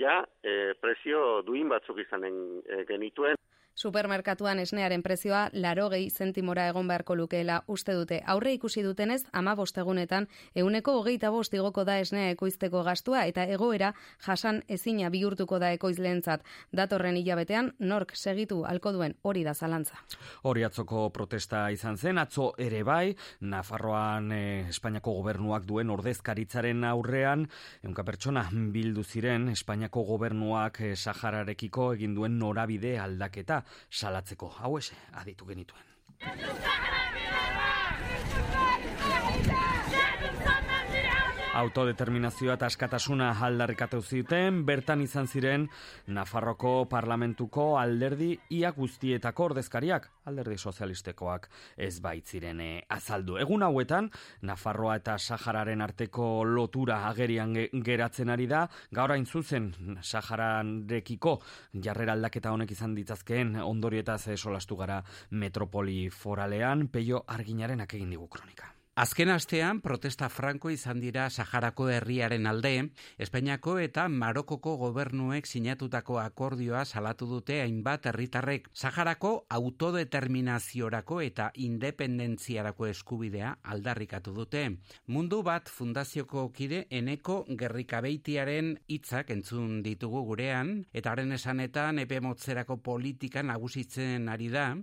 ja, 0.00 0.22
e, 0.40 0.72
prezio 0.80 1.42
duin 1.44 1.68
batzuk 1.68 2.00
izanen 2.00 2.38
e, 2.64 2.84
genituen. 2.88 3.36
Supermerkatuan 3.74 4.58
esnearen 4.60 5.02
prezioa 5.02 5.46
laro 5.52 5.88
gehi 5.88 6.10
zentimora 6.10 6.66
egon 6.68 6.88
beharko 6.88 7.14
lukeela 7.16 7.62
uste 7.72 7.94
dute. 7.96 8.20
Aurre 8.26 8.52
ikusi 8.52 8.82
dutenez, 8.84 9.22
ama 9.32 9.54
bostegunetan, 9.56 10.26
euneko 10.54 10.98
hogeita 10.98 11.30
bostigoko 11.32 11.84
da 11.88 11.96
esnea 11.98 12.30
ekoizteko 12.34 12.82
gastua 12.84 13.24
eta 13.26 13.46
egoera 13.48 13.94
jasan 14.26 14.60
ezina 14.68 15.08
bihurtuko 15.10 15.58
da 15.58 15.72
ekoizleentzat. 15.72 16.44
Datorren 16.72 17.16
hilabetean, 17.16 17.72
nork 17.78 18.12
segitu 18.14 18.62
alko 18.68 18.92
duen 18.92 19.16
hori 19.22 19.44
da 19.44 19.54
zalantza. 19.54 19.96
Hori 20.42 20.64
atzoko 20.68 21.08
protesta 21.10 21.64
izan 21.70 21.96
zen, 21.96 22.18
atzo 22.18 22.52
ere 22.58 22.82
bai, 22.84 23.16
Nafarroan 23.40 24.30
eh, 24.36 24.68
Espainiako 24.68 25.16
gobernuak 25.22 25.64
duen 25.64 25.90
ordezkaritzaren 25.90 26.84
aurrean, 26.84 27.48
eunka 27.82 28.04
pertsona 28.04 28.44
bildu 28.52 29.02
ziren 29.02 29.48
Espainiako 29.48 30.04
gobernuak 30.12 30.82
eh, 30.82 30.94
Sahararekiko 30.96 31.92
egin 31.96 32.14
duen 32.14 32.38
norabide 32.38 32.98
aldaketa 33.00 33.61
salatzeko 33.90 34.48
hau 34.58 34.76
ese 34.78 34.96
aditu 35.12 35.46
genituen. 35.46 35.84
Autodeterminazioa 41.52 42.54
eta 42.56 42.68
askatasuna 42.70 43.26
aldarrikatu 43.44 43.98
zuten, 44.00 44.62
bertan 44.64 45.02
izan 45.04 45.26
ziren 45.28 45.66
Nafarroko 46.16 46.86
parlamentuko 46.88 47.66
alderdi 47.76 48.30
ia 48.56 48.70
guztietako 48.72 49.50
ordezkariak, 49.50 50.08
alderdi 50.24 50.56
sozialistekoak 50.56 51.50
ez 51.76 52.00
baitziren 52.00 52.64
eh, 52.64 52.80
azaldu. 52.88 53.36
Egun 53.44 53.66
hauetan, 53.68 54.08
Nafarroa 54.48 54.96
eta 55.02 55.18
Sahararen 55.18 55.84
arteko 55.84 56.32
lotura 56.48 57.02
agerian 57.10 57.52
geratzen 57.84 58.32
ari 58.32 58.48
da, 58.48 58.64
gaur 58.90 59.12
hain 59.12 59.28
zuzen 59.28 59.74
Sahararekiko 60.00 61.38
jarrera 61.84 62.16
aldaketa 62.16 62.56
honek 62.56 62.72
izan 62.72 62.96
ditzazkeen 62.96 63.58
ondorietaz 63.60 64.22
solastu 64.38 64.80
gara 64.80 65.02
metropoli 65.30 66.06
foralean, 66.08 66.88
peio 66.88 67.26
arginarenak 67.28 68.00
egin 68.00 68.16
digu 68.16 68.32
kronika. 68.32 68.72
Azken 68.94 69.30
astean 69.32 69.78
protesta 69.80 70.26
franko 70.28 70.68
izan 70.68 70.98
dira 71.00 71.30
Saharako 71.30 71.86
herriaren 71.88 72.44
alde, 72.44 72.90
Espainiako 73.16 73.78
eta 73.80 74.02
Marokoko 74.12 74.74
gobernuek 74.76 75.48
sinatutako 75.48 76.18
akordioa 76.20 76.82
salatu 76.84 77.24
dute 77.30 77.62
hainbat 77.62 78.10
herritarrek 78.10 78.68
Saharako 78.74 79.46
autodeterminaziorako 79.48 81.22
eta 81.24 81.48
independentziarako 81.54 82.90
eskubidea 82.90 83.54
aldarrikatu 83.62 84.36
dute. 84.36 84.66
Mundu 85.06 85.40
bat 85.42 85.72
fundazioko 85.72 86.50
kide 86.52 86.84
eneko 86.90 87.46
gerrikabeitiaren 87.48 88.74
hitzak 88.92 89.32
entzun 89.32 89.80
ditugu 89.88 90.26
gurean, 90.28 90.82
eta 90.92 91.16
haren 91.16 91.32
esanetan 91.32 92.04
epe 92.04 92.20
motzerako 92.20 92.82
politika 92.84 93.40
nagusitzen 93.40 94.28
ari 94.28 94.52
da, 94.52 94.74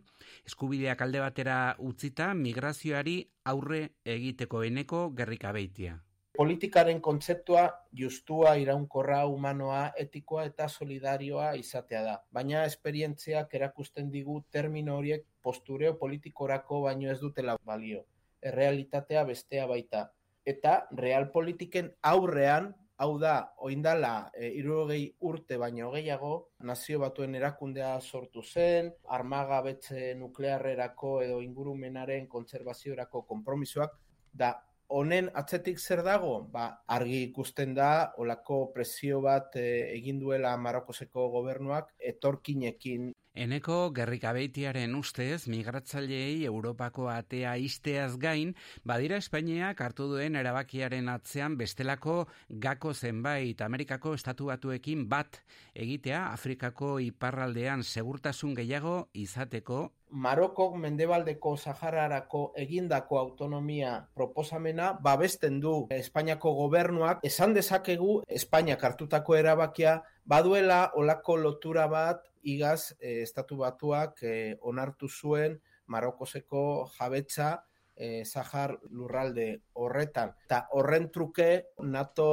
eskubideak 0.49 1.05
alde 1.05 1.21
batera 1.21 1.59
utzita 1.77 2.33
migrazioari 2.33 3.19
aurre 3.49 3.89
egiteko 4.05 4.63
eneko 4.63 5.09
gerrikabeitia. 5.15 5.97
Politikaren 6.39 7.01
kontzeptua 7.01 7.63
justua, 8.01 8.53
iraunkorra, 8.55 9.25
humanoa, 9.27 9.81
etikoa 10.03 10.45
eta 10.47 10.67
solidarioa 10.69 11.49
izatea 11.59 12.03
da. 12.05 12.13
Baina 12.31 12.63
esperientziak 12.69 13.55
erakusten 13.59 14.11
digu 14.13 14.37
termino 14.51 14.95
horiek 15.01 15.25
postureo 15.43 15.97
politikorako 15.99 16.81
baino 16.85 17.11
ez 17.11 17.19
dutela 17.19 17.57
balio. 17.65 18.05
Errealitatea 18.41 19.25
bestea 19.27 19.65
baita. 19.67 20.05
Eta 20.45 20.77
realpolitiken 20.95 21.91
aurrean 22.13 22.71
Hau 22.99 23.13
da, 23.19 23.53
oindala, 23.63 24.29
e, 24.35 24.49
irurogei 24.59 25.03
urte 25.23 25.55
baino 25.61 25.87
gehiago, 25.93 26.31
nazio 26.67 26.99
batuen 26.99 27.37
erakundea 27.39 27.93
sortu 28.01 28.41
zen, 28.43 28.89
armagabetze 29.17 30.09
nuklearrerako 30.19 31.13
edo 31.23 31.37
ingurumenaren 31.45 32.27
kontserbaziorako 32.33 33.21
konpromisoak, 33.29 33.95
da 34.33 34.51
honen 34.89 35.29
atzetik 35.41 35.79
zer 35.79 36.01
dago? 36.03 36.33
Ba, 36.51 36.65
argi 36.97 37.21
ikusten 37.29 37.71
da, 37.77 37.89
olako 38.19 38.59
presio 38.75 39.21
bat 39.23 39.55
e, 39.55 39.65
egin 39.95 40.19
duela 40.19 40.55
Marokoseko 40.57 41.29
gobernuak 41.37 41.93
etorkinekin 42.11 43.13
Eneko 43.37 43.91
gerrikabeitiaren 43.93 44.95
ustez, 44.97 45.47
migratzaileei 45.47 46.45
Europako 46.49 47.07
atea 47.13 47.53
isteaz 47.61 48.17
gain, 48.17 48.55
badira 48.83 49.19
Espainiak 49.21 49.81
hartu 49.85 50.07
duen 50.09 50.35
erabakiaren 50.35 51.07
atzean 51.13 51.55
bestelako 51.57 52.25
gako 52.49 52.93
zenbait 52.93 53.61
Amerikako 53.61 54.15
estatu 54.17 54.49
batuekin 54.49 55.05
bat 55.09 55.39
egitea 55.75 56.25
Afrikako 56.33 56.97
iparraldean 57.05 57.83
segurtasun 57.83 58.55
gehiago 58.57 58.97
izateko. 59.13 59.91
Maroko 60.09 60.71
mendebaldeko 60.75 61.55
Sahararako 61.55 62.41
egindako 62.57 63.19
autonomia 63.19 64.07
proposamena 64.15 64.93
babesten 65.03 65.59
du 65.61 65.85
Espainiako 65.93 66.55
gobernuak. 66.63 67.21
Esan 67.23 67.53
dezakegu 67.53 68.23
Espainiak 68.27 68.83
hartutako 68.83 69.37
erabakia 69.37 69.99
baduela 70.25 70.89
olako 70.97 71.37
lotura 71.37 71.85
bat 71.87 72.25
igaz 72.43 72.93
e, 72.99 73.21
estatu 73.23 73.57
batuak 73.57 74.23
e, 74.23 74.57
onartu 74.61 75.09
zuen 75.09 75.59
Marokoseko 75.87 76.89
jabetza 76.97 77.65
e, 77.95 78.23
Zahar 78.25 78.77
lurralde 78.89 79.49
horretan. 79.73 80.33
Eta 80.47 80.63
horren 80.77 81.09
truke 81.11 81.49
NATO 81.83 82.29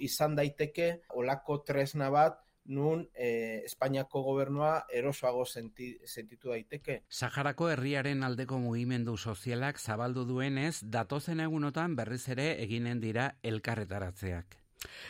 izan 0.00 0.34
daiteke 0.38 0.88
olako 1.20 1.60
tresna 1.66 2.10
bat 2.10 2.40
nun 2.64 3.04
e, 3.12 3.60
Espainiako 3.66 4.22
gobernua 4.24 4.86
erosoago 4.88 5.44
senti, 5.44 5.90
sentitu 6.08 6.48
daiteke. 6.54 7.02
Saharako 7.08 7.68
herriaren 7.74 8.24
aldeko 8.24 8.58
mugimendu 8.58 9.18
sozialak 9.18 9.78
zabaldu 9.78 10.24
duenez, 10.24 10.78
datozen 10.82 11.44
egunotan 11.44 11.96
berriz 11.96 12.24
ere 12.32 12.54
eginen 12.64 13.04
dira 13.04 13.34
elkarretaratzeak. 13.42 14.63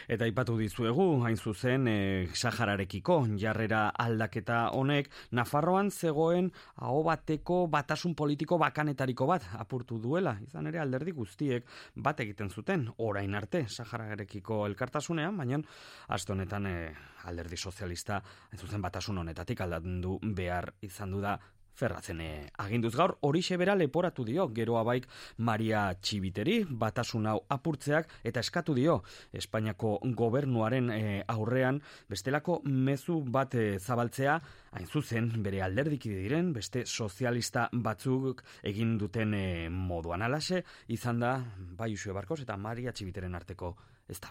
Eta 0.09 0.27
ipatu 0.29 0.57
dizuegu, 0.59 1.07
hain 1.25 1.37
zuzen, 1.37 1.89
e, 1.89 2.29
Sahararekiko 2.35 3.21
jarrera 3.41 3.89
aldaketa 3.91 4.69
honek, 4.77 5.11
Nafarroan 5.33 5.91
zegoen 5.91 6.51
aho 6.77 7.03
bateko 7.07 7.67
batasun 7.73 8.15
politiko 8.15 8.59
bakanetariko 8.59 9.27
bat 9.27 9.49
apurtu 9.59 9.99
duela. 9.99 10.37
Izan 10.47 10.69
ere 10.71 10.83
alderdi 10.83 11.13
guztiek 11.17 11.67
bat 11.97 12.21
egiten 12.21 12.51
zuten, 12.51 12.89
orain 12.99 13.35
arte, 13.35 13.65
Sahararekiko 13.69 14.65
elkartasunean, 14.67 15.37
baina 15.37 15.61
astonetan 16.09 16.67
e, 16.67 16.77
alderdi 17.25 17.57
sozialista, 17.57 18.23
hain 18.51 18.61
zuzen 18.61 18.83
batasun 18.83 19.19
honetatik 19.19 19.61
aldandu 19.65 20.19
behar 20.23 20.73
izan 20.83 21.15
du 21.15 21.21
da 21.25 21.39
Ferrazene 21.75 22.53
aginduz 22.63 22.93
gaur 22.95 23.17
horixe 23.27 23.57
bera 23.59 23.75
leporatu 23.75 24.25
dio 24.25 24.47
geroa 24.55 24.85
baik 24.87 25.09
Maria 25.39 25.89
Txibiteri 25.99 26.61
batasun 26.71 27.27
hau 27.27 27.41
apurtzeak 27.51 28.13
eta 28.23 28.45
eskatu 28.47 28.77
dio 28.79 29.01
Espainiako 29.33 29.97
gobernuaren 30.15 30.91
eh, 30.95 31.25
aurrean 31.35 31.81
bestelako 32.09 32.61
mezu 32.65 33.19
bat 33.27 33.57
e, 33.59 33.79
zabaltzea. 33.81 34.37
Hain 34.79 34.87
zuzen 34.87 35.33
bere 35.43 35.63
alderdiki 35.67 36.15
diren 36.15 36.53
beste 36.55 36.85
sozialista 36.87 37.69
batzuk 37.73 38.45
egin 38.63 38.97
duten 38.99 39.35
e, 39.35 39.45
moduan. 39.69 40.23
Alase 40.23 40.63
izan 40.95 41.19
da 41.27 41.37
bai 41.75 41.93
usue 41.95 42.15
barkos 42.15 42.41
eta 42.47 42.57
Maria 42.57 42.93
Txibiteren 42.93 43.35
arteko 43.35 43.75
ez 44.09 44.21
da 44.21 44.31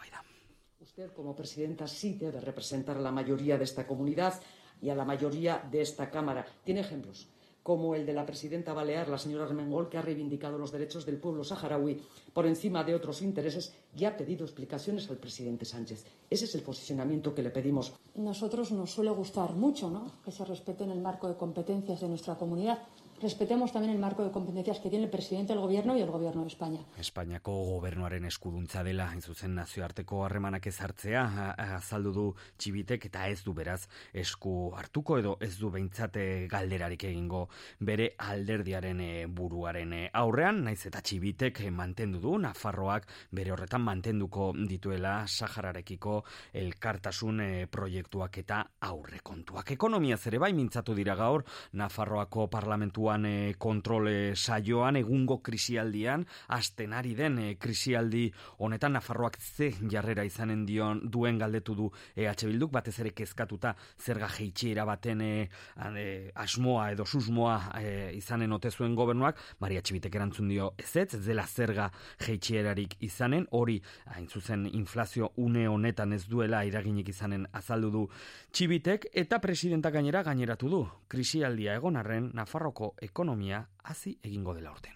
Usted 0.79 1.11
como 1.13 1.35
presidenta 1.35 1.87
sí 1.87 2.13
debe 2.19 2.39
representar 2.39 2.97
a 2.97 3.01
la 3.01 3.11
mayoría 3.11 3.57
de 3.57 3.63
esta 3.63 3.87
comunidad 3.87 4.33
y 4.81 4.89
a 4.89 4.95
la 4.95 5.05
mayoría 5.05 5.63
de 5.71 5.81
esta 5.81 6.09
Cámara. 6.09 6.45
Tiene 6.63 6.81
ejemplos 6.81 7.32
como 7.63 7.95
el 7.95 8.05
de 8.05 8.13
la 8.13 8.25
presidenta 8.25 8.73
balear, 8.73 9.07
la 9.07 9.17
señora 9.17 9.47
Remengol, 9.47 9.89
que 9.89 9.97
ha 9.97 10.01
reivindicado 10.01 10.57
los 10.57 10.71
derechos 10.71 11.05
del 11.05 11.17
pueblo 11.17 11.43
saharaui 11.43 11.99
por 12.33 12.45
encima 12.45 12.83
de 12.83 12.93
otros 12.93 13.21
intereses 13.21 13.73
y 13.95 14.03
ha 14.05 14.17
pedido 14.17 14.43
explicaciones 14.43 15.09
al 15.09 15.17
presidente 15.17 15.65
Sánchez. 15.65 16.05
Ese 16.29 16.45
es 16.45 16.55
el 16.55 16.61
posicionamiento 16.61 17.33
que 17.33 17.41
le 17.41 17.49
pedimos. 17.49 17.93
Nosotros 18.15 18.71
nos 18.71 18.91
suele 18.91 19.11
gustar 19.11 19.53
mucho 19.53 19.89
¿no? 19.89 20.11
que 20.23 20.31
se 20.31 20.43
respete 20.43 20.83
en 20.83 20.91
el 20.91 20.99
marco 20.99 21.27
de 21.27 21.37
competencias 21.37 22.01
de 22.01 22.09
nuestra 22.09 22.35
comunidad, 22.35 22.79
respetemos 23.23 23.71
también 23.71 23.93
el 23.93 23.99
marco 23.99 24.23
de 24.23 24.31
competencias 24.31 24.79
que 24.79 24.89
tiene 24.89 25.05
el 25.05 25.09
presidente 25.09 25.53
del 25.53 25.61
gobierno 25.61 25.97
y 25.97 26.01
el 26.01 26.11
gobierno 26.11 26.41
de 26.41 26.47
España. 26.49 26.81
Espainiako 26.99 27.53
gobernuaren 27.63 28.25
eskuduntza 28.25 28.83
dela, 28.83 29.07
hain 29.09 29.21
zuzen 29.21 29.55
nazioarteko 29.55 30.25
harremanak 30.25 30.67
ezartzea, 30.67 31.23
azaldu 31.77 32.11
du 32.13 32.25
txibitek 32.59 33.07
eta 33.07 33.29
ez 33.31 33.39
du 33.45 33.53
beraz 33.55 33.87
esku 34.13 34.73
hartuko 34.75 35.17
edo 35.21 35.37
ez 35.39 35.55
du 35.57 35.71
behintzate 35.71 36.25
galderarik 36.51 37.05
egingo 37.07 37.45
bere 37.79 38.09
alderdiaren 38.19 38.99
eh, 39.01 39.25
buruaren 39.25 39.93
eh, 39.93 40.09
aurrean, 40.19 40.59
naiz 40.67 40.81
eta 40.89 40.99
txibitek 41.01 41.63
mantendu 41.71 42.19
du, 42.19 42.35
Nafarroak 42.43 43.07
bere 43.31 43.55
horretan 43.55 43.85
mantenduko 43.87 44.51
dituela 44.67 45.15
Sahararekiko 45.27 46.19
elkartasun 46.59 47.39
eh, 47.39 47.65
proiektuak 47.71 48.41
eta 48.43 48.59
aurrekontuak. 48.91 49.71
Ekonomia 49.77 50.19
zere 50.19 50.43
bai 50.43 50.51
mintzatu 50.53 50.95
dira 50.97 51.15
gaur, 51.15 51.47
Nafarroako 51.79 52.49
parlamentua 52.51 53.12
gaurkoan 53.13 53.25
e, 53.25 53.53
kontrole 53.57 54.35
saioan 54.35 54.97
egungo 54.97 55.41
krisialdian 55.41 56.25
asten 56.49 56.93
ari 56.93 57.13
den 57.15 57.37
e, 57.39 57.55
krisialdi 57.57 58.31
honetan 58.59 58.93
Nafarroak 58.93 59.37
ze 59.39 59.73
jarrera 59.89 60.23
izanen 60.23 60.65
dion 60.65 61.01
duen 61.09 61.37
galdetu 61.37 61.75
du 61.75 61.91
EH 62.15 62.45
Bilduk. 62.45 62.71
Batez 62.71 62.99
ere 62.99 63.11
kezkatuta 63.11 63.75
zerga 63.99 64.27
jeitxiera 64.27 64.85
baten 64.85 65.21
e, 65.21 65.49
asmoa 66.35 66.91
edo 66.91 67.05
susmoa 67.05 67.79
e, 67.79 68.13
izanen 68.15 68.51
ote 68.51 68.71
zuen 68.71 68.95
gobernuak. 68.95 69.37
Maria 69.59 69.81
Txibitek 69.81 70.15
erantzun 70.15 70.49
dio 70.49 70.73
ez 70.77 70.95
ez 70.95 71.25
dela 71.25 71.45
zerga 71.45 71.91
jeitxierarik 72.19 72.97
izanen. 73.01 73.47
Hori 73.51 73.81
hain 74.05 74.27
zuzen 74.27 74.65
inflazio 74.71 75.31
une 75.37 75.67
honetan 75.67 76.13
ez 76.13 76.25
duela 76.27 76.63
iraginik 76.65 77.09
izanen 77.09 77.47
azaldu 77.53 77.91
du 77.91 78.07
Txibitek. 78.51 79.07
Eta 79.13 79.39
presidenta 79.39 79.91
gainera 79.91 80.23
gaineratu 80.23 80.69
du 80.69 80.83
krisialdia 81.07 81.75
egon 81.75 81.97
arren 81.97 82.31
Nafarroko 82.33 82.92
economía 82.99 83.69
así 83.83 84.19
egingo 84.23 84.53
dela 84.53 84.71
urten. 84.71 84.93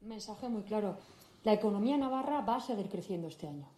Mensaje 0.00 0.48
muy 0.48 0.62
claro. 0.62 0.98
La 1.44 1.52
economía 1.52 1.96
navarra 1.96 2.40
va 2.40 2.56
a 2.56 2.60
seguir 2.60 2.88
creciendo 2.88 3.28
este 3.28 3.48
año. 3.48 3.68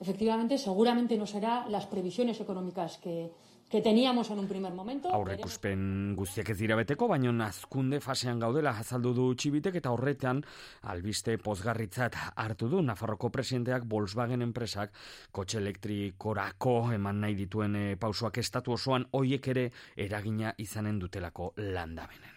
Efectivamente, 0.00 0.58
seguramente 0.58 1.16
no 1.18 1.26
será 1.26 1.66
las 1.68 1.86
previsiones 1.86 2.40
económicas 2.40 2.98
que, 2.98 3.32
que 3.68 3.82
teníamos 3.82 4.30
en 4.30 4.38
un 4.38 4.48
primer 4.48 4.72
momento. 4.72 5.10
Aurrekuspen 5.12 6.14
guztiak 6.16 6.48
ez 6.54 6.58
dira 6.58 6.76
beteko, 6.78 7.08
baino 7.08 7.32
nazkunde 7.36 8.00
fasean 8.00 8.40
gaudela 8.40 8.72
azaldu 8.80 9.12
du 9.14 9.26
txibitek 9.34 9.76
eta 9.82 9.92
horretan 9.92 10.40
albiste 10.88 11.36
pozgarritzat 11.38 12.16
hartu 12.36 12.68
du 12.72 12.80
Nafarroko 12.82 13.30
presidenteak 13.30 13.84
Volkswagen 13.84 14.42
enpresak 14.42 14.96
kotxe 15.32 15.60
elektrikorako 15.60 16.94
eman 16.96 17.20
nahi 17.20 17.36
dituen 17.36 17.76
e, 17.76 17.84
pausoak 18.00 18.40
estatu 18.40 18.72
osoan 18.72 19.04
hoiek 19.12 19.48
ere 19.52 19.70
eragina 19.96 20.54
izanen 20.56 20.98
dutelako 20.98 21.52
landabenen. 21.56 22.36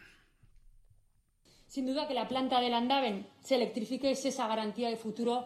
Sin 1.68 1.86
duda 1.86 2.06
que 2.06 2.14
la 2.14 2.28
planta 2.28 2.60
de 2.60 2.70
Landaven 2.70 3.26
se 3.40 3.56
electrifique 3.56 4.12
es 4.12 4.26
esa 4.26 4.46
garantía 4.48 4.90
de 4.90 4.98
futuro 4.98 5.46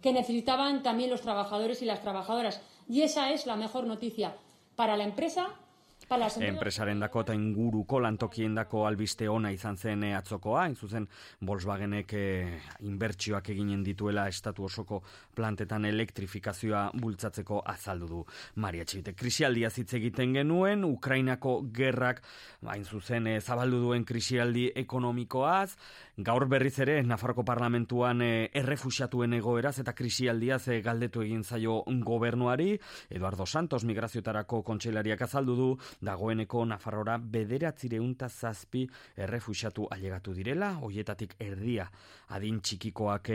que 0.00 0.14
necesitaban 0.14 0.82
también 0.82 1.10
los 1.10 1.20
trabajadores 1.20 1.82
y 1.82 1.84
las 1.84 2.00
trabajadoras. 2.00 2.62
Y 2.88 3.02
esa 3.02 3.30
es 3.30 3.44
la 3.44 3.56
mejor 3.56 3.86
noticia 3.86 4.34
para 4.80 4.96
la 4.96 5.04
empresa 5.04 5.50
Enpresaren 6.10 6.98
dako 6.98 7.22
eta 7.22 7.34
inguruko 7.36 8.00
lantokien 8.02 8.54
dako 8.56 8.80
albiste 8.88 9.28
ona 9.30 9.52
izan 9.54 9.76
zen 9.76 10.02
eh, 10.08 10.14
atzokoa, 10.18 10.64
zuzen 10.74 11.04
Volkswagenek 11.46 12.14
e, 12.18 12.22
inbertsioak 12.88 13.50
eginen 13.52 13.84
dituela 13.86 14.24
estatu 14.26 14.64
osoko 14.66 15.02
plantetan 15.36 15.84
elektrifikazioa 15.86 16.88
bultzatzeko 16.98 17.60
azaldu 17.74 18.08
du 18.08 18.24
Maria 18.56 18.84
Txibite. 18.84 19.14
Krisialdia 19.14 19.70
hitz 19.70 19.92
egiten 20.00 20.34
genuen, 20.34 20.82
Ukrainako 20.88 21.60
gerrak, 21.78 22.24
hain 22.66 22.84
zuzen, 22.84 23.28
e, 23.30 23.38
zabaldu 23.40 23.78
duen 23.84 24.04
krisialdi 24.04 24.72
ekonomikoaz, 24.82 25.76
gaur 26.22 26.44
berriz 26.48 26.78
ere, 26.82 26.98
Nafarroko 27.06 27.44
parlamentuan 27.46 28.20
e, 28.22 28.50
errefusiatuen 28.56 29.32
egoeraz 29.38 29.78
eta 29.80 29.94
krisialdiaz 29.96 30.66
e, 30.68 30.80
galdetu 30.84 31.22
egin 31.24 31.42
zaio 31.44 31.80
gobernuari, 32.04 32.74
Eduardo 33.08 33.46
Santos 33.46 33.84
migraziotarako 33.88 34.62
kontseilariak 34.66 35.22
azaldu 35.24 35.56
du, 35.56 35.68
dagoeneko 36.04 36.64
Nafarrora 36.66 37.16
bederatzireunta 37.18 38.28
zazpi 38.28 38.86
errefusiatu 39.16 39.86
ailegatu 39.90 40.34
direla, 40.36 40.74
hoietatik 40.82 41.36
erdia 41.40 41.88
adin 42.30 42.60
txikikoak 42.60 43.30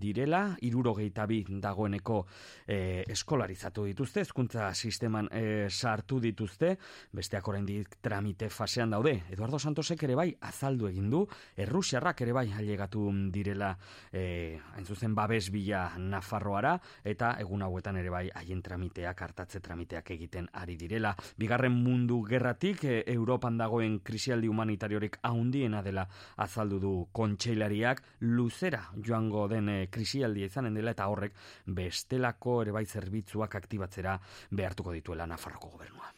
direla, 0.00 0.42
irurogeita 0.64 1.26
bi 1.28 1.42
dagoeneko 1.48 2.22
e, 2.66 3.04
eskolarizatu 3.08 3.84
dituzte, 3.88 4.22
hezkuntza 4.24 4.70
sisteman 4.74 5.28
e, 5.32 5.68
sartu 5.68 6.20
dituzte, 6.22 6.76
besteak 7.12 7.48
oraindik 7.48 7.98
tramite 8.00 8.48
fasean 8.48 8.94
daude. 8.94 9.18
Eduardo 9.32 9.58
Santosek 9.58 10.06
ere 10.08 10.16
bai 10.16 10.30
azaldu 10.48 10.88
egin 10.88 11.10
du, 11.12 11.26
errusiarrak 11.56 12.22
ere 12.28 12.34
bai 12.36 12.50
ailegatu 12.52 13.08
direla 13.32 13.70
e, 14.12 14.60
hain 14.74 14.84
zuzen 14.84 15.14
babes 15.16 15.48
bila 15.50 15.86
Nafarroara, 15.98 16.74
eta 17.04 17.32
egun 17.40 17.64
hauetan 17.64 17.96
ere 17.96 18.12
bai 18.12 18.26
haien 18.36 18.60
tramiteak, 18.62 19.22
hartatze 19.24 19.62
tramiteak 19.64 20.12
egiten 20.18 20.48
ari 20.60 20.76
direla. 20.76 21.14
Bigarren 21.38 21.72
mundu 21.72 22.20
gerratik, 22.28 22.84
e, 22.84 22.98
Europan 23.14 23.56
dagoen 23.58 24.00
krisialdi 24.04 24.50
humanitariorik 24.52 25.18
haundiena 25.22 25.82
dela 25.82 26.04
azaldu 26.36 26.80
du 26.82 26.92
kontseilariak, 27.12 28.04
luzera 28.20 28.84
joango 29.00 29.46
den 29.48 29.72
e, 29.72 29.78
krisialdia 29.88 30.52
izanen 30.52 30.76
dela, 30.76 30.92
eta 30.92 31.08
horrek 31.08 31.34
bestelako 31.64 32.60
ere 32.66 32.76
bai 32.76 32.84
zerbitzuak 32.84 33.56
aktibatzera 33.62 34.18
behartuko 34.50 34.92
dituela 34.92 35.26
Nafarroko 35.26 35.72
gobernua. 35.78 36.12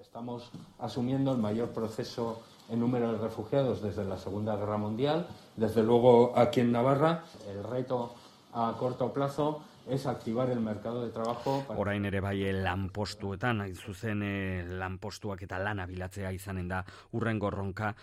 Estamos 0.00 0.50
asumiendo 0.78 1.32
el 1.32 1.38
mayor 1.38 1.68
proceso 1.70 2.42
en 2.68 2.80
número 2.80 3.12
de 3.12 3.18
refugiados 3.18 3.82
desde 3.82 4.04
la 4.04 4.18
Segunda 4.18 4.56
Guerra 4.56 4.76
Mundial. 4.76 5.26
Desde 5.56 5.82
luego, 5.82 6.32
aquí 6.36 6.60
en 6.60 6.72
Navarra, 6.72 7.24
el 7.48 7.64
reto 7.64 8.14
a 8.52 8.74
corto 8.78 9.12
plazo 9.12 9.62
es 9.88 10.06
activar 10.06 10.50
el 10.50 10.60
mercado 10.60 11.04
de 11.04 11.10
trabajo. 11.10 11.64
Para... 11.66 11.80
Orain 11.80 12.04
ere 12.04 12.20
bai 12.20 12.52
lanpostuetan, 12.52 13.62
hain 13.64 13.76
zuzen 13.76 14.22
eh, 14.22 14.64
lanpostuak 14.68 15.42
eta 15.48 15.58
lana 15.58 15.86
bilatzea 15.88 16.32
izanen 16.32 16.68
da 16.68 16.84
urrengo 17.12 17.50
ronka 17.50 17.94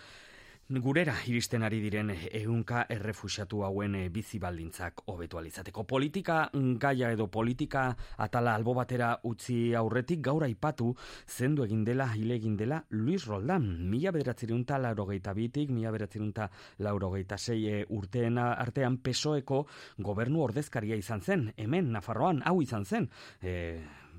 Gurera 0.65 1.13
iristen 1.29 1.61
ari 1.61 1.77
diren 1.77 2.07
ehunka 2.09 2.87
errefusiatu 2.89 3.59
hauen 3.67 3.93
eh, 3.99 4.07
bizi 4.09 4.39
baldintzak 4.41 5.03
hobetu 5.13 5.37
alizateko. 5.37 5.83
Politika 5.85 6.49
gaia 6.81 7.11
edo 7.13 7.27
politika 7.29 7.83
atala 8.25 8.55
albo 8.57 8.73
batera 8.73 9.11
utzi 9.29 9.75
aurretik 9.77 10.23
gaur 10.25 10.41
aipatu 10.47 10.87
zendu 11.27 11.67
egin 11.67 11.83
dela, 11.85 12.07
hile 12.15 12.39
egin 12.39 12.55
dela 12.57 12.79
Luis 12.89 13.27
Roldan. 13.27 13.67
Mila 13.91 14.09
bederatzerunta 14.15 14.79
laurogeita 14.81 15.35
bitik, 15.37 15.69
mila 15.69 15.91
bederatzerunta 15.93 16.49
laurogeita 16.79 17.37
zei 17.37 17.59
eh, 17.69 17.83
urteena 17.89 18.53
artean 18.53 18.97
pesoeko 18.97 19.67
gobernu 19.99 20.41
ordezkaria 20.47 20.97
izan 20.97 21.21
zen. 21.21 21.51
Hemen, 21.57 21.91
Nafarroan, 21.93 22.41
hau 22.41 22.57
izan 22.65 22.89
zen. 22.89 23.07
E, 23.43 23.53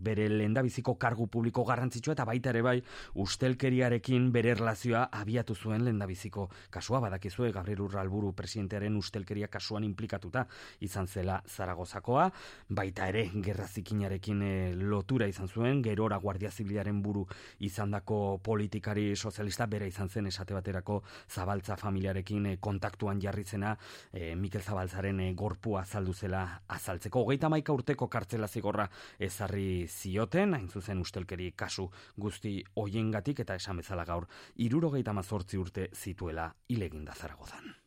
bere 0.01 0.29
lendabiziko 0.29 0.97
kargu 0.99 1.27
publiko 1.27 1.65
garrantzitsua 1.65 2.15
eta 2.17 2.25
baita 2.25 2.51
ere 2.51 2.63
bai 2.63 2.77
ustelkeriarekin 3.23 4.31
bere 4.33 4.53
erlazioa 4.55 5.07
abiatu 5.13 5.55
zuen 5.55 5.85
lendabiziko 5.85 6.49
kasua. 6.71 7.01
Badakizue 7.01 7.53
Gabriel 7.53 7.83
Urralburu 7.87 8.33
presidentearen 8.37 8.97
ustelkeria 8.97 9.49
kasuan 9.49 9.85
implikatuta 9.85 10.47
izan 10.81 11.07
zela 11.07 11.41
Zaragozakoa. 11.47 12.31
Baita 12.69 13.09
ere 13.09 13.27
gerrazikinarekin 13.35 14.43
e, 14.43 14.53
lotura 14.77 15.29
izan 15.29 15.49
zuen. 15.49 15.83
Gerora 15.83 16.19
Guardia 16.19 16.51
Zibilaren 16.51 17.03
buru 17.03 17.27
izandako 17.61 18.39
politikari 18.43 19.15
sozialista 19.17 19.67
bere 19.67 19.89
izan 19.89 20.09
zen 20.09 20.27
esate 20.27 20.55
baterako 20.55 21.03
Zabaltza 21.31 21.77
familiarekin 21.77 22.47
e, 22.53 22.57
kontaktuan 22.61 23.21
jarri 23.23 23.45
zena 23.45 23.77
e, 24.13 24.35
Mikel 24.37 24.63
Zabaltzaren 24.63 25.21
e, 25.21 25.33
gorpua 25.35 25.83
azaldu 25.83 26.15
zela 26.15 26.45
azaltzeko. 26.69 27.25
Hogeita 27.27 27.49
maika 27.53 27.73
urteko 27.73 28.09
kartzela 28.09 28.49
zigorra 28.49 28.89
ezarri 29.19 29.86
zioten, 29.89 30.55
hain 30.55 30.69
zuzen 30.69 31.01
ustelkeri 31.01 31.53
kasu 31.57 31.89
guzti 32.17 32.59
hoiengatik 32.77 33.41
eta 33.47 33.55
esan 33.55 33.83
bezala 33.83 34.05
gaur, 34.05 34.29
irurogeita 34.57 35.13
mazortzi 35.13 35.59
urte 35.59 35.89
zituela 35.95 36.53
ileginda 36.69 37.15
zaragozan. 37.15 37.86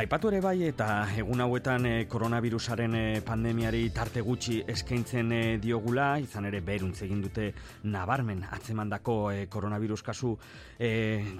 Aipatu 0.00 0.30
ere 0.30 0.38
bai 0.40 0.62
eta 0.64 0.86
egun 1.20 1.42
hauetan 1.44 1.84
e, 1.84 1.90
koronavirusaren 2.08 2.94
e, 2.96 3.00
pandemiari 3.20 3.82
tarte 3.92 4.22
gutxi 4.24 4.62
eskaintzen 4.72 5.34
e, 5.36 5.40
diogula, 5.60 6.14
izan 6.24 6.46
ere 6.48 6.62
beruntz 6.64 7.02
egin 7.04 7.18
dute 7.20 7.50
nabarmen 7.84 8.40
atzemandako 8.56 9.16
e, 9.28 9.42
koronavirus 9.52 10.00
kasu 10.06 10.30
e, 10.78 10.88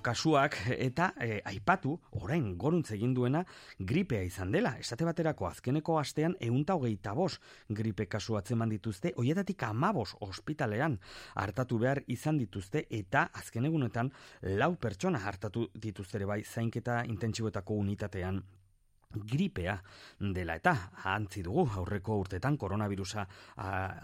kasuak 0.05 0.59
eta 0.77 1.07
e, 1.17 1.39
aipatu 1.55 1.95
orain 2.21 2.51
goruntz 2.61 2.91
egin 2.99 3.15
duena 3.17 3.41
gripea 3.79 4.27
izan 4.29 4.53
dela. 4.53 4.75
Esate 4.85 5.09
baterako 5.09 5.49
azkeneko 5.49 5.97
astean 6.03 6.37
eunta 6.51 6.77
hogeita 6.77 7.17
bos 7.17 7.39
gripe 7.71 8.11
kasu 8.13 8.37
atzeman 8.37 8.69
dituzte, 8.77 9.15
hoietatik 9.17 9.65
amabos 9.71 10.19
ospitalean 10.29 11.01
hartatu 11.47 11.81
behar 11.81 12.05
izan 12.13 12.37
dituzte 12.45 12.85
eta 12.91 13.31
azken 13.41 13.73
egunetan 13.73 14.13
lau 14.61 14.75
pertsona 14.77 15.25
hartatu 15.25 15.71
dituzte 15.73 16.21
ere 16.21 16.29
bai 16.35 16.43
zainketa 16.45 17.07
intentsiboetako 17.09 17.81
unitatean 17.89 18.45
gripea 19.15 19.77
dela. 20.21 20.55
Eta 20.57 20.75
antzi 21.11 21.43
dugu 21.43 21.67
aurreko 21.81 22.17
urtetan 22.23 22.57
koronavirusa 22.57 23.27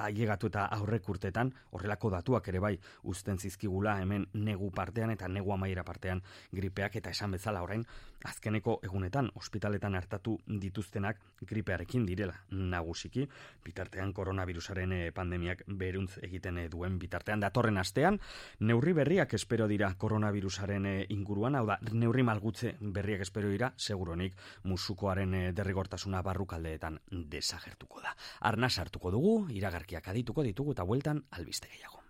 ailegatu 0.06 0.50
eta 0.50 0.66
aurrek 0.78 1.08
urtetan 1.08 1.52
horrelako 1.72 2.10
datuak 2.16 2.48
ere 2.48 2.60
bai 2.60 2.74
uzten 3.04 3.38
zizkigula 3.38 3.98
hemen 4.00 4.26
negu 4.34 4.70
partean 4.70 5.10
eta 5.14 5.28
negu 5.28 5.52
amaiera 5.52 5.84
partean 5.84 6.22
gripeak. 6.52 6.96
Eta 6.96 7.10
esan 7.10 7.36
bezala 7.38 7.62
orain 7.62 7.84
azkeneko 8.24 8.78
egunetan 8.84 9.30
ospitaletan 9.34 9.94
hartatu 9.94 10.36
dituztenak 10.46 11.20
gripearekin 11.46 12.06
direla. 12.06 12.34
Nagusiki 12.50 13.26
bitartean 13.64 14.12
koronavirusaren 14.12 14.92
eh, 14.92 15.12
pandemiak 15.12 15.62
beruntz 15.66 16.18
egiten 16.22 16.58
eh, 16.58 16.68
duen 16.70 16.98
bitartean. 16.98 17.40
Datorren 17.40 17.78
astean 17.78 18.20
neurri 18.60 18.92
berriak 18.96 19.34
espero 19.34 19.68
dira 19.68 19.92
koronavirusaren 19.98 20.86
eh, 20.86 21.06
inguruan. 21.10 21.56
Hau 21.56 21.66
da 21.66 21.78
neurri 21.92 22.22
malgutze 22.22 22.76
berriak 22.80 23.26
espero 23.26 23.50
dira 23.52 23.72
seguronik 23.76 24.36
musukoaren 24.64 25.54
derrigortasuna 25.54 26.22
barrukaldeetan 26.22 27.00
desagertuko 27.10 28.00
da. 28.00 28.16
Arna 28.40 28.70
sartuko 28.70 29.10
dugu 29.10 29.36
iragarkiak 29.50 30.08
adituko 30.08 30.42
ditugu 30.42 30.72
eta 30.76 30.84
bueltan 30.84 31.24
albiste 31.30 31.68
gehiago. 31.68 32.02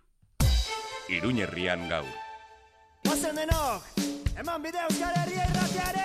Iruñerrian 1.07 1.87
gaur. 1.89 2.09
Ozen 3.07 3.37
denok, 3.39 3.83
Eman 4.37 4.61
bide 4.61 4.77
Euskal 4.85 5.15
Herria 5.17 5.45
irratiare! 5.49 6.01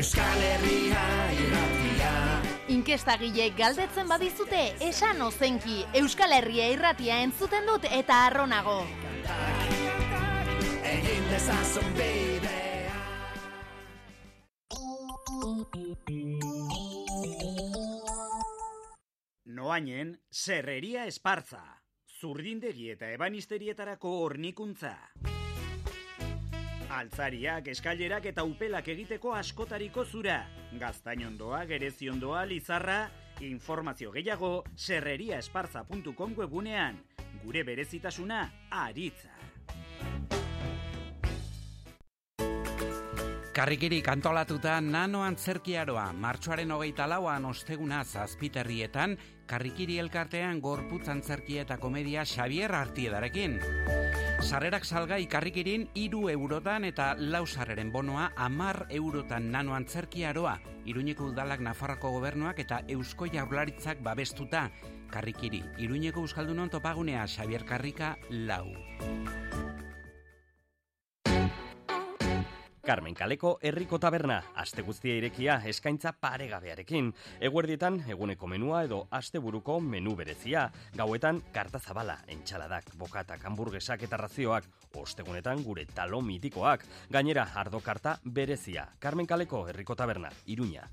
Euskal 0.00 0.40
Herria 0.42 1.02
irratia. 1.36 2.08
Inkesta 2.74 3.14
galdetzen 3.56 4.08
badizute 4.10 4.74
esan 4.82 5.22
ozenki 5.22 5.84
Euskal 6.00 6.34
Herria 6.34 6.66
irratia 6.72 7.20
entzuten 7.22 7.64
dut 7.70 7.84
eta 7.84 8.26
arronago. 8.26 8.80
Egin 10.82 11.30
dezazun 11.30 11.94
bidea. 11.94 12.98
Noainen, 19.46 20.18
serreria 20.28 21.06
espartza 21.06 21.62
Zurdindegi 22.18 22.90
eta 22.90 23.12
ebanisterietarako 23.14 24.18
hornikuntza 24.24 24.96
Altzariak, 26.98 27.68
eskailerak 27.74 28.26
eta 28.32 28.44
upelak 28.46 28.88
egiteko 28.90 29.34
askotariko 29.38 30.04
zura. 30.04 30.40
Gaztainondoa, 30.80 31.64
gereziondoa, 31.70 32.44
lizarra, 32.50 33.00
informazio 33.46 34.10
gehiago, 34.14 34.64
serreriaesparza.com 34.74 36.34
webunean. 36.38 36.98
Gure 37.44 37.62
berezitasuna, 37.62 38.42
aritza. 38.70 39.47
Karrikiri 43.58 43.96
kantolatuta 44.06 44.76
nano 44.78 45.24
antzerkiaroa, 45.26 46.12
martxoaren 46.14 46.70
hogeita 46.70 47.08
lauan 47.10 47.48
osteguna 47.48 48.04
zazpiterrietan, 48.04 49.16
karrikiri 49.50 49.96
elkartean 49.98 50.60
gorputz 50.62 51.08
antzerkia 51.10 51.64
eta 51.66 51.80
komedia 51.82 52.22
Xavier 52.22 52.70
Artiedarekin. 52.78 53.58
Sarrerak 54.46 54.86
salgai 54.86 55.24
karrikirin 55.26 55.88
iru 55.98 56.28
eurotan 56.30 56.86
eta 56.86 57.16
lau 57.18 57.42
sarreren 57.48 57.90
bonoa 57.90 58.30
amar 58.36 58.84
eurotan 58.90 59.50
nano 59.50 59.74
antzerkiaroa, 59.74 60.60
Iruñeko 60.86 61.32
udalak 61.32 61.58
Nafarroko 61.58 62.14
gobernuak 62.14 62.62
eta 62.62 62.84
Eusko 62.86 63.26
Jaurlaritzak 63.26 64.06
babestuta. 64.06 64.68
Karrikiri, 65.10 65.64
Iruñeko 65.82 66.22
Euskaldunon 66.22 66.70
topagunea 66.70 67.26
Xavier 67.26 67.66
Karrika 67.66 68.14
lau. 68.30 68.68
Carmen 72.88 73.12
Kaleko 73.12 73.58
herriko 73.60 73.98
taberna, 74.00 74.38
aste 74.56 74.80
guztia 74.80 75.12
irekia 75.18 75.58
eskaintza 75.68 76.14
paregabearekin. 76.24 77.10
Eguerdietan 77.44 77.98
eguneko 78.14 78.48
menua 78.48 78.78
edo 78.86 79.02
asteburuko 79.18 79.76
menu 79.84 80.14
berezia. 80.16 80.62
Gauetan 80.96 81.42
karta 81.52 81.82
zabala, 81.84 82.16
entxaladak, 82.32 82.88
bokatak, 82.96 83.44
hamburguesak 83.44 84.06
eta 84.08 84.16
razioak. 84.16 84.64
Ostegunetan 84.96 85.60
gure 85.68 85.84
talo 85.84 86.22
mitikoak. 86.24 86.86
Gainera, 87.12 87.44
ardo 87.60 87.82
karta 87.84 88.16
berezia. 88.24 88.88
Carmen 88.98 89.28
Kaleko 89.28 89.66
herriko 89.68 89.94
taberna, 89.94 90.32
Iruña. 90.46 90.88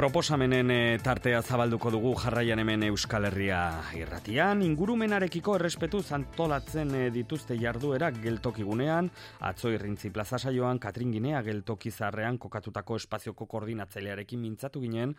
Proposamenen 0.00 0.70
eh, 0.72 0.98
tartea 1.04 1.42
zabalduko 1.44 1.90
dugu 1.92 2.14
jarraian 2.16 2.62
hemen 2.62 2.86
Euskal 2.86 3.26
Herria 3.28 3.58
irratian. 3.98 4.62
Ingurumenarekiko 4.64 5.58
errespetu 5.58 6.00
zantolatzen 6.00 6.94
eh, 6.96 7.02
dituzte 7.12 7.58
jarduerak 7.60 8.16
geltokigunean, 8.22 9.10
atzo 9.50 9.74
irrintzi 9.74 10.08
plaza 10.08 10.40
saioan, 10.40 10.80
Katrin 10.80 11.12
Ginea 11.12 11.42
geltoki 11.44 11.92
zarrean 11.92 12.40
kokatutako 12.40 12.96
espazioko 12.96 13.44
koordinatzailearekin 13.44 14.40
mintzatu 14.40 14.80
ginen, 14.80 15.12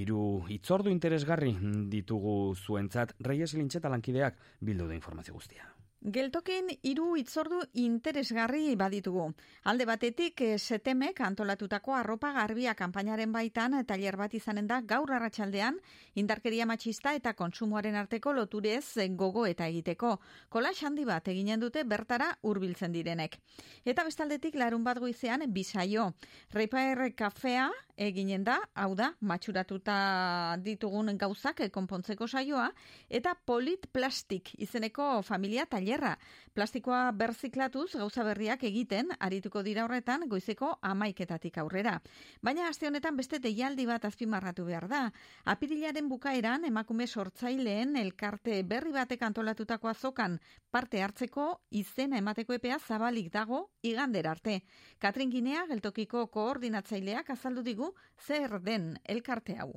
hiru 0.00 0.24
itzordu 0.56 0.88
interesgarri 0.96 1.52
ditugu 1.92 2.56
zuentzat, 2.56 3.12
Reyes 3.28 3.52
Lintxeta 3.52 3.92
lankideak 3.92 4.40
bildu 4.64 4.88
da 4.88 4.96
informazio 4.96 5.36
guztia. 5.36 5.71
Geltokin 6.02 6.66
hiru 6.82 7.12
itzordu 7.14 7.60
interesgarri 7.78 8.74
baditugu. 8.74 9.28
Alde 9.70 9.84
batetik 9.86 10.40
eh, 10.42 10.56
setemek 10.58 11.20
antolatutako 11.22 11.94
arropa 11.94 12.32
garbia 12.34 12.74
kanpainaren 12.74 13.30
baitan 13.30 13.76
tailer 13.86 14.16
bat 14.18 14.34
izanen 14.34 14.66
da 14.66 14.80
gaur 14.80 15.12
arratsaldean 15.14 15.78
indarkeria 16.18 16.66
matxista 16.66 17.12
eta 17.14 17.34
kontsumoaren 17.38 17.94
arteko 17.94 18.32
loturez 18.32 18.98
gogo 19.14 19.46
eta 19.46 19.68
egiteko. 19.68 20.16
Kola 20.48 20.72
handi 20.82 21.04
bat 21.04 21.28
eginen 21.28 21.60
dute 21.60 21.84
bertara 21.84 22.36
hurbiltzen 22.42 22.90
direnek. 22.92 23.38
Eta 23.84 24.02
bestaldetik 24.02 24.56
larun 24.56 24.82
bat 24.82 24.98
goizean 24.98 25.46
bisaio. 25.54 26.14
Repair 26.50 27.14
kafea 27.14 27.70
eginen 27.96 28.44
da, 28.44 28.58
hau 28.74 28.94
da, 28.98 29.12
matxuratuta 29.20 30.56
ditugun 30.64 31.14
gauzak 31.18 31.62
konpontzeko 31.70 32.26
saioa, 32.26 32.70
eta 33.08 33.36
polit 33.46 33.86
plastik 33.92 34.54
izeneko 34.58 35.22
familia 35.22 35.66
tailer 35.66 35.92
tailerra. 35.92 36.18
Plastikoa 36.52 37.12
berziklatuz 37.16 37.94
gauza 37.96 38.24
berriak 38.24 38.62
egiten 38.64 39.08
arituko 39.18 39.62
dira 39.62 39.84
horretan 39.84 40.26
goizeko 40.28 40.78
amaiketatik 40.82 41.56
aurrera. 41.58 42.00
Baina 42.42 42.68
aste 42.68 42.86
honetan 42.86 43.16
beste 43.16 43.38
deialdi 43.38 43.86
bat 43.86 44.04
azpimarratu 44.04 44.64
behar 44.64 44.88
da. 44.88 45.10
Apirilaren 45.44 46.08
bukaeran 46.08 46.64
emakume 46.64 47.06
sortzaileen 47.06 47.96
elkarte 47.96 48.62
berri 48.64 48.92
batek 48.92 49.22
antolatutako 49.22 49.88
azokan 49.88 50.38
parte 50.70 51.02
hartzeko 51.02 51.62
izena 51.70 52.18
emateko 52.18 52.52
epea 52.52 52.78
zabalik 52.78 53.32
dago 53.32 53.70
igander 53.82 54.26
arte. 54.28 54.62
Katrin 54.98 55.30
Ginea 55.30 55.66
geltokiko 55.68 56.26
koordinatzaileak 56.26 57.30
azaldu 57.30 57.62
digu 57.62 57.91
zer 58.18 58.58
den 58.60 58.94
elkarte 59.04 59.56
hau. 59.58 59.72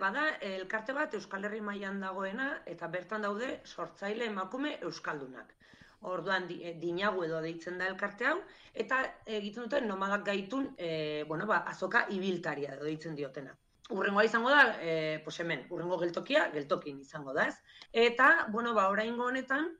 Bada, 0.00 0.24
elkarte 0.42 0.94
bat 0.94 1.12
Euskal 1.14 1.44
Herri 1.46 1.60
mailan 1.62 2.00
dagoena 2.02 2.48
eta 2.66 2.88
bertan 2.90 3.22
daude 3.22 3.50
sortzaile 3.64 4.26
emakume 4.26 4.72
euskaldunak. 4.88 5.52
Orduan 6.12 6.48
di, 6.48 6.56
dinagu 6.80 7.22
edo 7.24 7.40
deitzen 7.44 7.78
da 7.78 7.86
elkarte 7.92 8.26
hau 8.30 8.38
eta 8.84 8.98
egiten 9.38 9.68
dute 9.68 9.80
nomadak 9.84 10.24
gaitun, 10.26 10.66
e, 10.76 11.22
bueno, 11.28 11.46
ba, 11.46 11.60
azoka 11.70 12.06
ibiltaria 12.16 12.74
edo 12.74 12.88
deitzen 12.88 13.14
diotena. 13.14 13.54
Urrengoa 13.94 14.24
izango 14.26 14.50
da, 14.50 14.64
e, 14.80 15.20
pues 15.24 15.38
hemen, 15.40 15.64
urrengo 15.70 16.00
geltokia, 16.02 16.48
geltokin 16.52 17.00
izango 17.00 17.32
da, 17.36 17.46
ez? 17.52 17.56
Eta, 17.92 18.28
bueno, 18.50 18.74
ba, 18.74 18.88
oraingo 18.92 19.28
honetan, 19.30 19.70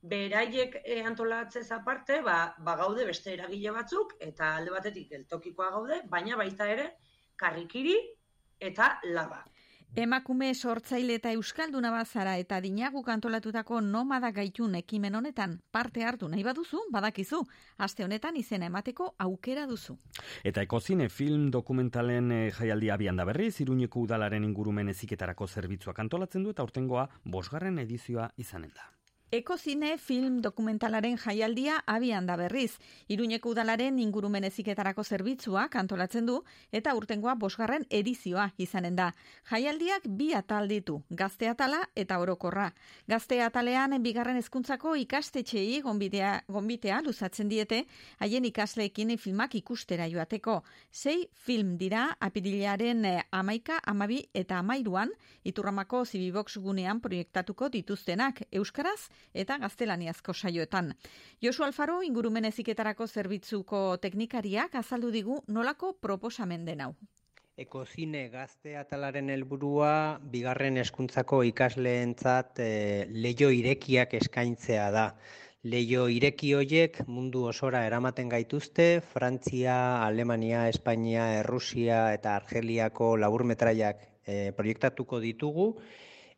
beraiek 0.00 0.78
e, 0.84 1.02
antolatzez 1.04 1.66
aparte, 1.74 2.20
ba, 2.22 2.38
ba 2.58 2.76
gaude 2.78 3.04
beste 3.04 3.34
eragile 3.34 3.74
batzuk, 3.74 4.14
eta 4.30 4.54
alde 4.56 4.74
batetik 4.74 5.10
geltokikoa 5.10 5.70
gaude, 5.74 6.00
baina 6.08 6.38
baita 6.38 6.68
ere, 6.70 6.92
karrikiri 7.38 7.96
eta 8.60 8.98
laba. 9.14 9.44
Emakume 9.96 10.52
sortzaile 10.54 11.14
eta 11.16 11.30
euskalduna 11.32 11.90
bazara 11.90 12.34
eta 12.38 12.58
dinagu 12.60 13.00
kantolatutako 13.02 13.80
nomada 13.80 14.30
gaitun 14.36 14.74
ekimen 14.76 15.14
honetan 15.14 15.56
parte 15.72 16.04
hartu 16.04 16.28
nahi 16.28 16.44
baduzu, 16.44 16.82
badakizu, 16.92 17.40
aste 17.78 18.04
honetan 18.04 18.36
izena 18.36 18.68
emateko 18.68 19.14
aukera 19.18 19.64
duzu. 19.66 19.96
Eta 20.44 20.62
ekozine 20.62 21.08
film 21.08 21.48
dokumentalen 21.50 22.30
e, 22.32 22.42
jaialdi 22.52 22.90
abian 22.90 23.16
da 23.16 23.24
berriz, 23.24 23.54
iruñeko 23.64 24.04
udalaren 24.04 24.44
ingurumen 24.44 24.92
eziketarako 24.92 25.48
zerbitzuak 25.48 25.98
antolatzen 25.98 26.44
du 26.44 26.50
eta 26.50 26.68
urtengoa 26.68 27.08
bosgarren 27.24 27.78
edizioa 27.78 28.30
izanen 28.36 28.76
da. 28.76 28.97
Ekozine 29.30 29.98
film 29.98 30.38
dokumentalaren 30.40 31.18
jaialdia 31.20 31.82
abian 31.84 32.24
da 32.24 32.38
berriz. 32.40 32.78
Iruñeko 33.12 33.50
udalaren 33.52 33.98
ingurumen 34.00 34.44
eziketarako 34.48 35.02
zerbitzua 35.04 35.66
kantolatzen 35.68 36.24
du 36.24 36.38
eta 36.72 36.94
urtengoa 36.96 37.34
bosgarren 37.34 37.84
edizioa 37.90 38.46
izanen 38.56 38.96
da. 38.96 39.10
Jaialdiak 39.50 40.06
bi 40.08 40.30
atal 40.32 40.64
ditu, 40.72 41.02
gazte 41.10 41.50
atala 41.50 41.82
eta 41.94 42.18
orokorra. 42.22 42.70
Gazte 43.06 43.42
atalean 43.44 43.98
bigarren 44.02 44.38
hezkuntzako 44.40 44.94
ikastetxei 44.96 45.82
gonbitea, 45.84 46.32
gonbitea 46.48 47.02
luzatzen 47.04 47.52
diete, 47.52 47.82
haien 48.20 48.48
ikasleekin 48.48 49.18
filmak 49.18 49.58
ikustera 49.60 50.08
joateko. 50.08 50.62
Sei 50.90 51.28
film 51.34 51.76
dira 51.76 52.16
apirilaren 52.18 53.04
eh, 53.04 53.20
amaika, 53.30 53.76
amabi 53.84 54.22
eta 54.32 54.64
amairuan, 54.64 55.12
iturramako 55.44 56.06
zibibox 56.06 56.56
gunean 56.56 57.04
proiektatuko 57.04 57.68
dituztenak. 57.68 58.46
Euskaraz, 58.52 59.10
eta 59.34 59.58
gaztelaniazko 59.58 60.34
saioetan. 60.34 60.94
Josu 61.42 61.64
Alfaro 61.64 62.00
ingurumen 62.02 62.44
eziketarako 62.44 63.06
zerbitzuko 63.06 63.96
teknikariak 64.02 64.74
azaldu 64.74 65.10
digu 65.10 65.42
nolako 65.48 65.94
proposamen 66.00 66.64
den 66.64 66.80
hau. 66.80 66.92
Ekozine 67.58 68.28
gazte 68.30 68.76
atalaren 68.78 69.32
helburua 69.34 69.92
bigarren 70.32 70.76
hezkuntzako 70.78 71.40
ikasleentzat 71.48 72.60
e, 72.62 72.70
leio 73.10 73.50
irekiak 73.50 74.14
eskaintzea 74.14 74.84
da. 74.94 75.06
Leio 75.66 76.04
ireki 76.06 76.52
hoiek 76.54 77.00
mundu 77.10 77.42
osora 77.50 77.80
eramaten 77.88 78.30
gaituzte, 78.30 79.00
Frantzia, 79.14 79.74
Alemania, 80.06 80.68
Espainia, 80.70 81.32
Errusia 81.40 82.12
eta 82.14 82.36
Argeliako 82.38 83.16
laburmetraiak 83.18 84.06
e, 84.22 84.52
proiektatuko 84.54 85.18
ditugu 85.18 85.72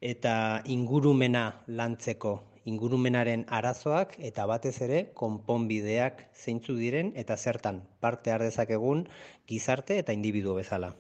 eta 0.01 0.35
ingurumena 0.73 1.51
lantzeko 1.69 2.39
ingurumenaren 2.69 3.45
arazoak 3.49 4.17
eta 4.31 4.47
batez 4.47 4.75
ere 4.87 5.05
konponbideak 5.21 6.25
zeintzu 6.45 6.77
diren 6.77 7.13
eta 7.23 7.37
zertan 7.37 7.83
parte 8.01 8.33
har 8.35 8.43
dezakegun 8.45 9.07
gizarte 9.49 9.99
eta 9.99 10.13
individu 10.13 10.55
bezala. 10.55 10.95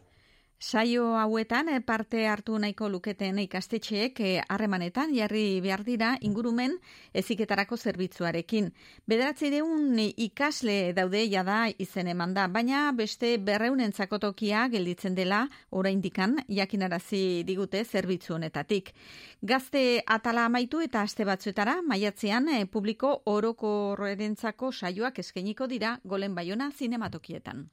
Saio 0.60 1.16
hauetan 1.16 1.70
eh, 1.72 1.80
parte 1.80 2.26
hartu 2.28 2.58
nahiko 2.60 2.90
luketen 2.92 3.38
ikastetxeek 3.40 4.18
eh, 4.20 4.42
harremanetan 4.52 5.14
jarri 5.16 5.62
behar 5.64 5.86
dira 5.86 6.10
ingurumen 6.20 6.74
eziketarako 7.16 7.78
zerbitzuarekin. 7.78 8.68
Bederatzi 9.08 9.48
deun 9.54 9.96
ikasle 9.98 10.92
daude 10.92 11.24
jada 11.32 11.62
izen 11.78 12.12
eman 12.12 12.36
da, 12.36 12.46
baina 12.46 12.92
beste 12.92 13.38
berreunen 13.38 13.96
tokia 14.20 14.68
gelditzen 14.68 15.14
dela 15.14 15.48
oraindikan 15.70 16.36
jakinarazi 16.46 17.42
digute 17.46 17.82
zerbitzu 17.84 18.34
honetatik. 18.34 18.92
Gazte 19.40 20.02
atala 20.06 20.44
amaitu 20.44 20.82
eta 20.82 21.00
aste 21.00 21.24
batzuetara 21.24 21.80
maiatzean 21.80 22.48
eh, 22.48 22.66
publiko 22.66 23.22
oroko 23.24 23.96
horrentzako 23.96 24.72
saioak 24.72 25.20
eskeniko 25.20 25.66
dira 25.66 26.00
golen 26.04 26.34
baiona 26.34 26.70
zinematokietan. 26.70 27.70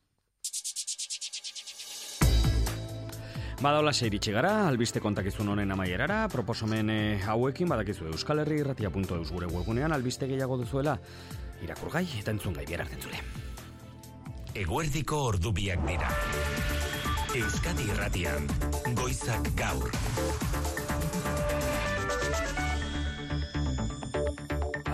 Badaola 3.58 3.90
seiritxe 3.90 4.30
gara, 4.36 4.52
albiste 4.68 5.02
kontakizun 5.02 5.48
honen 5.50 5.72
amaierara, 5.74 6.28
proposomen 6.30 6.92
eh, 6.94 7.24
hauekin 7.26 7.72
badakizu 7.72 8.12
Euskal 8.12 8.44
Herri 8.44 8.60
irratia.eus 8.62 9.32
gure 9.32 9.50
webunean 9.50 9.96
albiste 9.96 10.30
gehiago 10.30 10.60
duzuela 10.62 10.94
irakurgai 11.66 12.06
eta 12.20 12.36
entzun 12.36 12.54
gai 12.54 12.68
bierartzen 12.70 13.02
zure. 13.02 13.24
eguerdiko 14.58 15.24
ordubiak 15.32 15.82
dira. 15.90 16.10
Euskadi 17.38 17.90
irratian, 17.94 18.48
goizak 18.98 19.50
gaur. 19.58 19.90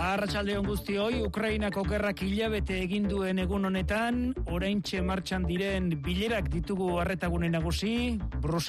Arratsaldeon 0.04 0.66
guztioi, 0.68 1.22
Ukrainako 1.24 1.86
gerrak 1.88 2.22
hilabete 2.26 2.76
egin 2.84 3.06
duen 3.08 3.38
egun 3.40 3.70
honetan, 3.70 4.18
oraintxe 4.52 5.00
martxan 5.00 5.46
diren 5.48 5.86
bilerak 6.04 6.50
ditugu 6.52 6.90
harretagune 7.00 7.48
nagusi, 7.54 8.18
Brusel 8.44 8.64